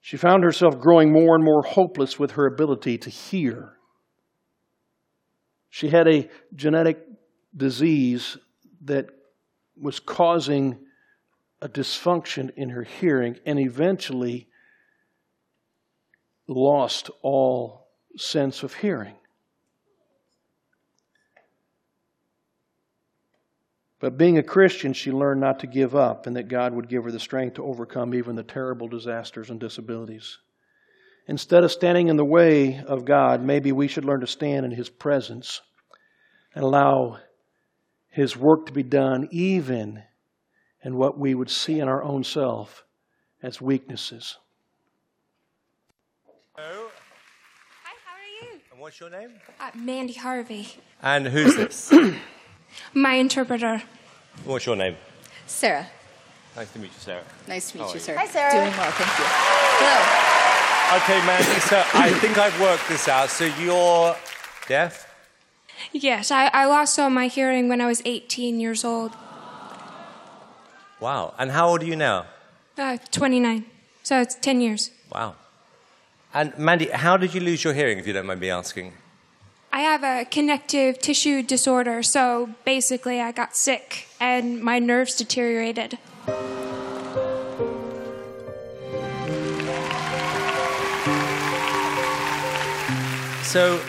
She 0.00 0.16
found 0.16 0.44
herself 0.44 0.78
growing 0.78 1.12
more 1.12 1.34
and 1.34 1.44
more 1.44 1.62
hopeless 1.62 2.18
with 2.18 2.32
her 2.32 2.46
ability 2.46 2.98
to 2.98 3.10
hear. 3.10 3.74
She 5.70 5.88
had 5.88 6.06
a 6.06 6.28
genetic 6.54 7.04
disease 7.56 8.36
that 8.82 9.06
was 9.76 9.98
causing 9.98 10.78
a 11.60 11.68
dysfunction 11.68 12.50
in 12.56 12.70
her 12.70 12.82
hearing 12.82 13.38
and 13.46 13.58
eventually 13.58 14.48
lost 16.46 17.10
all 17.22 17.88
sense 18.16 18.62
of 18.62 18.74
hearing. 18.74 19.14
But 24.04 24.18
being 24.18 24.36
a 24.36 24.42
Christian, 24.42 24.92
she 24.92 25.10
learned 25.10 25.40
not 25.40 25.60
to 25.60 25.66
give 25.66 25.96
up 25.96 26.26
and 26.26 26.36
that 26.36 26.48
God 26.48 26.74
would 26.74 26.90
give 26.90 27.04
her 27.04 27.10
the 27.10 27.18
strength 27.18 27.54
to 27.54 27.64
overcome 27.64 28.14
even 28.14 28.36
the 28.36 28.42
terrible 28.42 28.86
disasters 28.86 29.48
and 29.48 29.58
disabilities. 29.58 30.36
Instead 31.26 31.64
of 31.64 31.72
standing 31.72 32.08
in 32.08 32.18
the 32.18 32.22
way 32.22 32.84
of 32.86 33.06
God, 33.06 33.42
maybe 33.42 33.72
we 33.72 33.88
should 33.88 34.04
learn 34.04 34.20
to 34.20 34.26
stand 34.26 34.66
in 34.66 34.72
His 34.72 34.90
presence 34.90 35.62
and 36.54 36.62
allow 36.62 37.16
His 38.10 38.36
work 38.36 38.66
to 38.66 38.74
be 38.74 38.82
done 38.82 39.26
even 39.30 40.02
in 40.82 40.96
what 40.98 41.18
we 41.18 41.34
would 41.34 41.48
see 41.48 41.80
in 41.80 41.88
our 41.88 42.02
own 42.02 42.24
self 42.24 42.84
as 43.42 43.58
weaknesses. 43.58 44.36
Hello. 46.54 46.88
Hi, 47.84 47.94
how 48.04 48.16
are 48.16 48.52
you? 48.52 48.60
And 48.70 48.80
what's 48.82 49.00
your 49.00 49.08
name? 49.08 49.30
Uh, 49.58 49.70
Mandy 49.74 50.12
Harvey, 50.12 50.68
And 51.00 51.26
who's 51.26 51.56
this? 51.56 51.90
my 52.92 53.14
interpreter. 53.14 53.82
what's 54.44 54.66
your 54.66 54.76
name? 54.76 54.96
Sarah. 55.46 55.86
Nice 56.56 56.72
to 56.72 56.78
meet 56.78 56.86
you, 56.86 56.98
Sarah. 56.98 57.24
Nice 57.48 57.70
to 57.70 57.78
meet 57.78 57.82
How 57.82 57.88
you, 57.88 57.94
you? 57.94 58.00
Sarah. 58.00 58.18
Hi, 58.18 58.26
Sarah. 58.26 58.52
Doing 58.52 58.76
well, 58.76 58.90
thank 58.92 59.18
you. 59.18 59.24
Hello. 59.82 60.34
Okay, 60.98 61.26
Mandy, 61.26 61.60
so 61.60 61.82
I 61.94 62.10
think 62.20 62.38
I've 62.38 62.58
worked 62.60 62.88
this 62.88 63.08
out. 63.08 63.30
So 63.30 63.44
you're 63.44 64.14
deaf? 64.68 65.12
Yes, 65.92 66.30
I, 66.30 66.46
I 66.48 66.66
lost 66.66 66.98
all 66.98 67.10
my 67.10 67.26
hearing 67.26 67.68
when 67.68 67.80
I 67.80 67.86
was 67.86 68.02
18 68.04 68.60
years 68.60 68.84
old. 68.84 69.12
Wow. 71.00 71.34
And 71.38 71.50
how 71.50 71.68
old 71.68 71.82
are 71.82 71.86
you 71.86 71.96
now? 71.96 72.26
Uh, 72.78 72.98
29. 73.10 73.64
So 74.02 74.20
it's 74.20 74.36
10 74.36 74.60
years. 74.60 74.90
Wow. 75.12 75.34
And 76.32 76.56
Mandy, 76.58 76.86
how 76.86 77.16
did 77.16 77.34
you 77.34 77.40
lose 77.40 77.64
your 77.64 77.74
hearing, 77.74 77.98
if 77.98 78.06
you 78.06 78.12
don't 78.12 78.26
mind 78.26 78.40
me 78.40 78.50
asking? 78.50 78.92
I 79.74 79.80
have 79.80 80.04
a 80.04 80.24
connective 80.24 81.00
tissue 81.00 81.42
disorder, 81.42 82.04
so 82.04 82.50
basically 82.64 83.20
I 83.20 83.32
got 83.32 83.56
sick 83.56 84.06
and 84.20 84.62
my 84.62 84.78
nerves 84.78 85.16
deteriorated. 85.16 85.98
So 93.42 93.80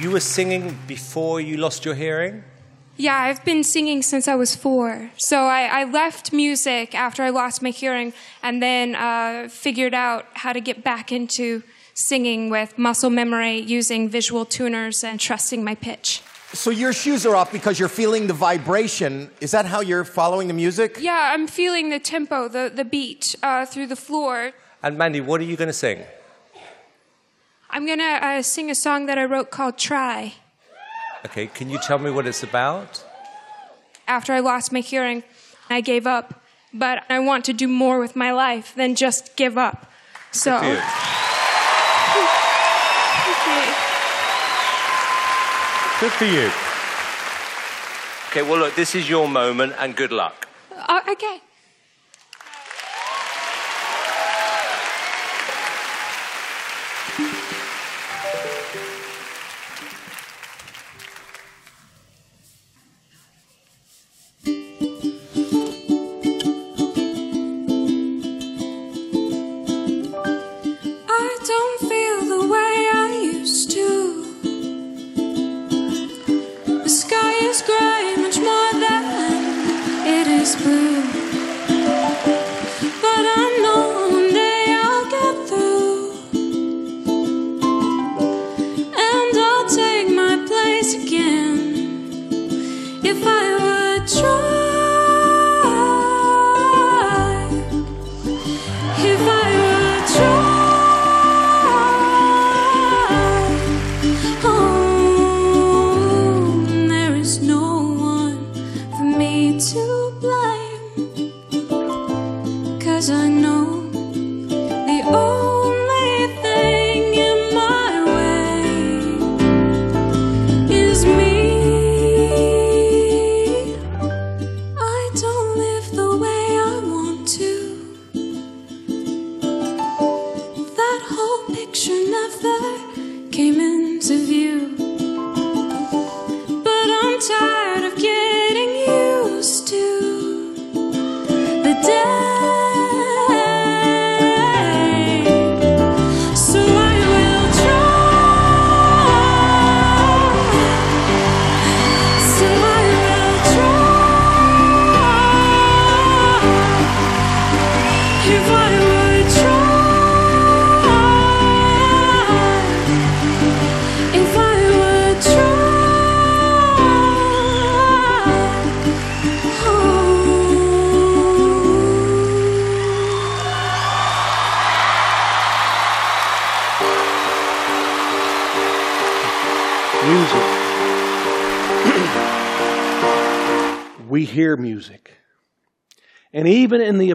you 0.00 0.10
were 0.10 0.18
singing 0.18 0.76
before 0.88 1.40
you 1.40 1.58
lost 1.58 1.84
your 1.84 1.94
hearing? 1.94 2.42
Yeah, 2.96 3.16
I've 3.16 3.44
been 3.44 3.62
singing 3.62 4.02
since 4.02 4.26
I 4.26 4.34
was 4.34 4.56
four. 4.56 5.12
So 5.16 5.44
I, 5.44 5.82
I 5.82 5.84
left 5.84 6.32
music 6.32 6.92
after 6.96 7.22
I 7.22 7.30
lost 7.30 7.62
my 7.62 7.70
hearing 7.70 8.14
and 8.42 8.60
then 8.60 8.96
uh, 8.96 9.48
figured 9.48 9.94
out 9.94 10.26
how 10.34 10.52
to 10.52 10.60
get 10.60 10.82
back 10.82 11.12
into 11.12 11.62
singing 12.00 12.50
with 12.50 12.78
muscle 12.78 13.10
memory 13.10 13.58
using 13.58 14.08
visual 14.08 14.44
tuners 14.44 15.04
and 15.04 15.20
trusting 15.20 15.62
my 15.62 15.74
pitch. 15.74 16.22
So 16.52 16.70
your 16.70 16.92
shoes 16.92 17.24
are 17.26 17.36
off 17.36 17.52
because 17.52 17.78
you're 17.78 17.88
feeling 17.88 18.26
the 18.26 18.34
vibration. 18.34 19.30
Is 19.40 19.52
that 19.52 19.66
how 19.66 19.80
you're 19.80 20.04
following 20.04 20.48
the 20.48 20.54
music? 20.54 20.96
Yeah, 20.98 21.30
I'm 21.32 21.46
feeling 21.46 21.90
the 21.90 22.00
tempo, 22.00 22.48
the, 22.48 22.72
the 22.74 22.84
beat 22.84 23.36
uh, 23.42 23.66
through 23.66 23.86
the 23.86 23.96
floor. 23.96 24.52
And 24.82 24.98
Mandy, 24.98 25.20
what 25.20 25.40
are 25.40 25.44
you 25.44 25.56
going 25.56 25.68
to 25.68 25.72
sing? 25.72 26.02
I'm 27.72 27.86
gonna 27.86 28.18
uh, 28.20 28.42
sing 28.42 28.68
a 28.68 28.74
song 28.74 29.06
that 29.06 29.16
I 29.16 29.24
wrote 29.24 29.52
called 29.52 29.78
Try. 29.78 30.34
Okay, 31.24 31.46
can 31.46 31.70
you 31.70 31.78
tell 31.78 32.00
me 32.00 32.10
what 32.10 32.26
it's 32.26 32.42
about? 32.42 33.04
After 34.08 34.32
I 34.32 34.40
lost 34.40 34.72
my 34.72 34.80
hearing, 34.80 35.22
I 35.68 35.80
gave 35.80 36.04
up. 36.04 36.42
But 36.74 37.04
I 37.08 37.20
want 37.20 37.44
to 37.44 37.52
do 37.52 37.68
more 37.68 38.00
with 38.00 38.16
my 38.16 38.32
life 38.32 38.74
than 38.74 38.96
just 38.96 39.36
give 39.36 39.56
up. 39.56 39.86
So. 40.32 40.80
Good 46.00 46.12
for 46.12 46.24
you. 46.24 46.32
Good 46.32 46.50
for 46.50 46.54
you. 46.54 46.70
Okay, 48.30 48.42
well, 48.42 48.58
look, 48.58 48.74
this 48.74 48.94
is 48.94 49.06
your 49.06 49.28
moment, 49.28 49.74
and 49.78 49.94
good 49.94 50.12
luck. 50.12 50.48
Uh, 50.74 51.00
okay. 51.10 51.42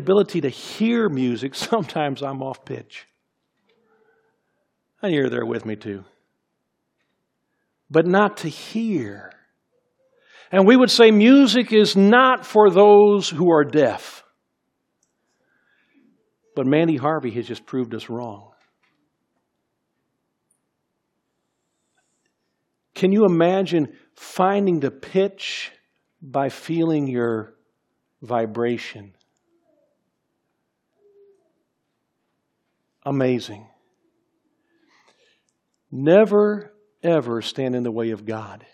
Ability 0.06 0.42
to 0.42 0.50
hear 0.50 1.10
music, 1.10 1.56
sometimes 1.72 2.22
I'm 2.22 2.44
off 2.44 2.64
pitch. 2.64 3.08
And 5.02 5.14
you're 5.14 5.30
there 5.30 5.46
with 5.46 5.66
me 5.66 5.76
too. 5.76 6.04
But 7.90 8.06
not 8.06 8.38
to 8.38 8.48
hear. 8.48 9.32
And 10.52 10.68
we 10.68 10.76
would 10.76 10.92
say 10.92 11.12
music 11.12 11.74
is 11.74 11.96
not 11.96 12.46
for 12.46 12.70
those 12.70 13.30
who 13.30 13.52
are 13.52 13.64
deaf. 13.64 14.24
But 16.56 16.66
Mandy 16.66 16.98
Harvey 16.98 17.32
has 17.32 17.48
just 17.48 17.66
proved 17.66 17.94
us 17.94 18.10
wrong. 18.10 18.52
Can 22.94 23.12
you 23.12 23.26
imagine 23.26 23.94
finding 24.16 24.80
the 24.80 24.92
pitch 24.92 25.72
by 26.22 26.50
feeling 26.50 27.08
your 27.08 27.56
vibration? 28.22 29.14
Amazing. 33.06 33.68
Never, 35.92 36.74
ever 37.04 37.42
stand 37.42 37.76
in 37.76 37.84
the 37.84 37.92
way 37.92 38.12
of 38.12 38.26
God. 38.26 38.66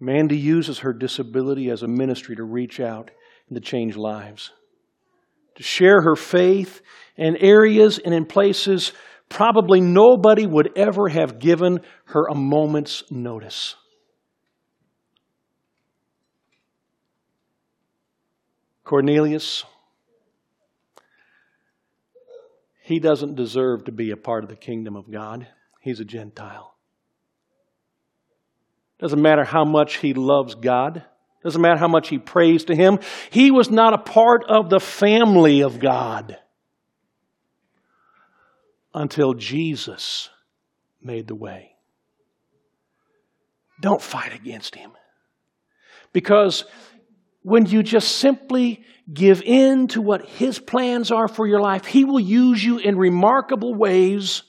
Mandy 0.00 0.38
uses 0.38 0.80
her 0.80 0.92
disability 0.92 1.70
as 1.70 1.82
a 1.82 1.88
ministry 1.88 2.36
to 2.36 2.44
reach 2.44 2.80
out 2.80 3.10
and 3.48 3.56
to 3.56 3.60
change 3.60 3.96
lives, 3.96 4.52
to 5.56 5.62
share 5.62 6.02
her 6.02 6.16
faith 6.16 6.82
in 7.16 7.36
areas 7.36 7.98
and 7.98 8.14
in 8.14 8.24
places 8.26 8.92
probably 9.28 9.80
nobody 9.80 10.46
would 10.46 10.70
ever 10.76 11.08
have 11.08 11.38
given 11.38 11.80
her 12.06 12.26
a 12.26 12.34
moment's 12.34 13.02
notice. 13.10 13.74
Cornelius, 18.84 19.64
he 22.84 22.98
doesn't 22.98 23.34
deserve 23.34 23.84
to 23.84 23.92
be 23.92 24.10
a 24.10 24.16
part 24.16 24.44
of 24.44 24.50
the 24.50 24.56
kingdom 24.56 24.94
of 24.94 25.10
God. 25.10 25.46
He's 25.80 26.00
a 26.00 26.04
Gentile. 26.04 26.74
Doesn't 28.98 29.22
matter 29.22 29.42
how 29.42 29.64
much 29.64 29.96
he 29.96 30.12
loves 30.12 30.54
God. 30.54 31.02
Doesn't 31.42 31.62
matter 31.62 31.78
how 31.78 31.88
much 31.88 32.10
he 32.10 32.18
prays 32.18 32.64
to 32.64 32.76
him. 32.76 32.98
He 33.30 33.50
was 33.50 33.70
not 33.70 33.94
a 33.94 33.98
part 33.98 34.44
of 34.46 34.68
the 34.68 34.80
family 34.80 35.62
of 35.62 35.80
God 35.80 36.36
until 38.92 39.32
Jesus 39.32 40.28
made 41.00 41.26
the 41.26 41.34
way. 41.34 41.76
Don't 43.80 44.02
fight 44.02 44.34
against 44.34 44.74
him. 44.74 44.92
Because 46.12 46.66
when 47.44 47.66
you 47.66 47.82
just 47.82 48.16
simply 48.16 48.82
give 49.12 49.42
in 49.42 49.86
to 49.88 50.00
what 50.00 50.24
his 50.24 50.58
plans 50.58 51.10
are 51.10 51.28
for 51.28 51.46
your 51.46 51.60
life, 51.60 51.84
he 51.84 52.06
will 52.06 52.18
use 52.18 52.64
you 52.64 52.78
in 52.78 52.96
remarkable 52.96 53.74
ways 53.74 54.42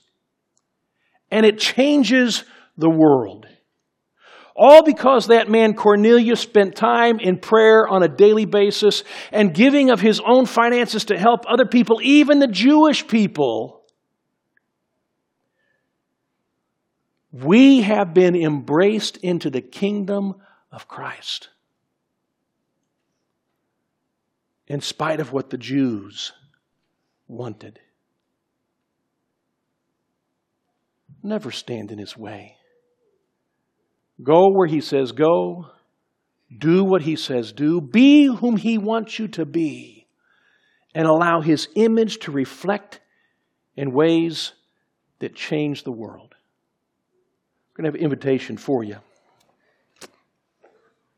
and 1.29 1.45
it 1.45 1.59
changes 1.59 2.45
the 2.77 2.89
world. 2.89 3.47
All 4.55 4.81
because 4.81 5.27
that 5.27 5.49
man 5.49 5.73
Cornelius 5.73 6.39
spent 6.39 6.77
time 6.77 7.19
in 7.19 7.37
prayer 7.37 7.85
on 7.85 8.01
a 8.01 8.07
daily 8.07 8.45
basis 8.45 9.03
and 9.33 9.53
giving 9.53 9.89
of 9.89 9.99
his 9.99 10.21
own 10.25 10.45
finances 10.45 11.05
to 11.05 11.19
help 11.19 11.41
other 11.49 11.65
people, 11.65 11.99
even 12.01 12.39
the 12.39 12.47
Jewish 12.47 13.05
people. 13.05 13.81
We 17.33 17.81
have 17.81 18.13
been 18.13 18.37
embraced 18.37 19.17
into 19.17 19.49
the 19.49 19.59
kingdom 19.59 20.35
of 20.71 20.87
Christ. 20.87 21.49
In 24.67 24.81
spite 24.81 25.19
of 25.19 25.31
what 25.31 25.49
the 25.49 25.57
Jews 25.57 26.31
wanted. 27.27 27.79
Never 31.21 31.51
stand 31.51 31.91
in 31.91 31.97
his 31.97 32.17
way. 32.17 32.55
Go 34.21 34.49
where 34.51 34.67
he 34.67 34.81
says 34.81 35.11
go. 35.11 35.67
Do 36.57 36.83
what 36.83 37.01
he 37.01 37.15
says 37.15 37.51
do. 37.51 37.81
Be 37.81 38.25
whom 38.25 38.57
he 38.57 38.77
wants 38.77 39.19
you 39.19 39.27
to 39.29 39.45
be. 39.45 40.07
And 40.93 41.07
allow 41.07 41.41
his 41.41 41.67
image 41.75 42.19
to 42.19 42.31
reflect 42.31 43.01
in 43.75 43.91
ways 43.91 44.53
that 45.19 45.35
change 45.35 45.83
the 45.83 45.91
world. 45.91 46.33
I'm 46.33 47.83
going 47.83 47.83
to 47.83 47.87
have 47.89 47.95
an 47.95 48.03
invitation 48.03 48.57
for 48.57 48.83
you. 48.83 48.97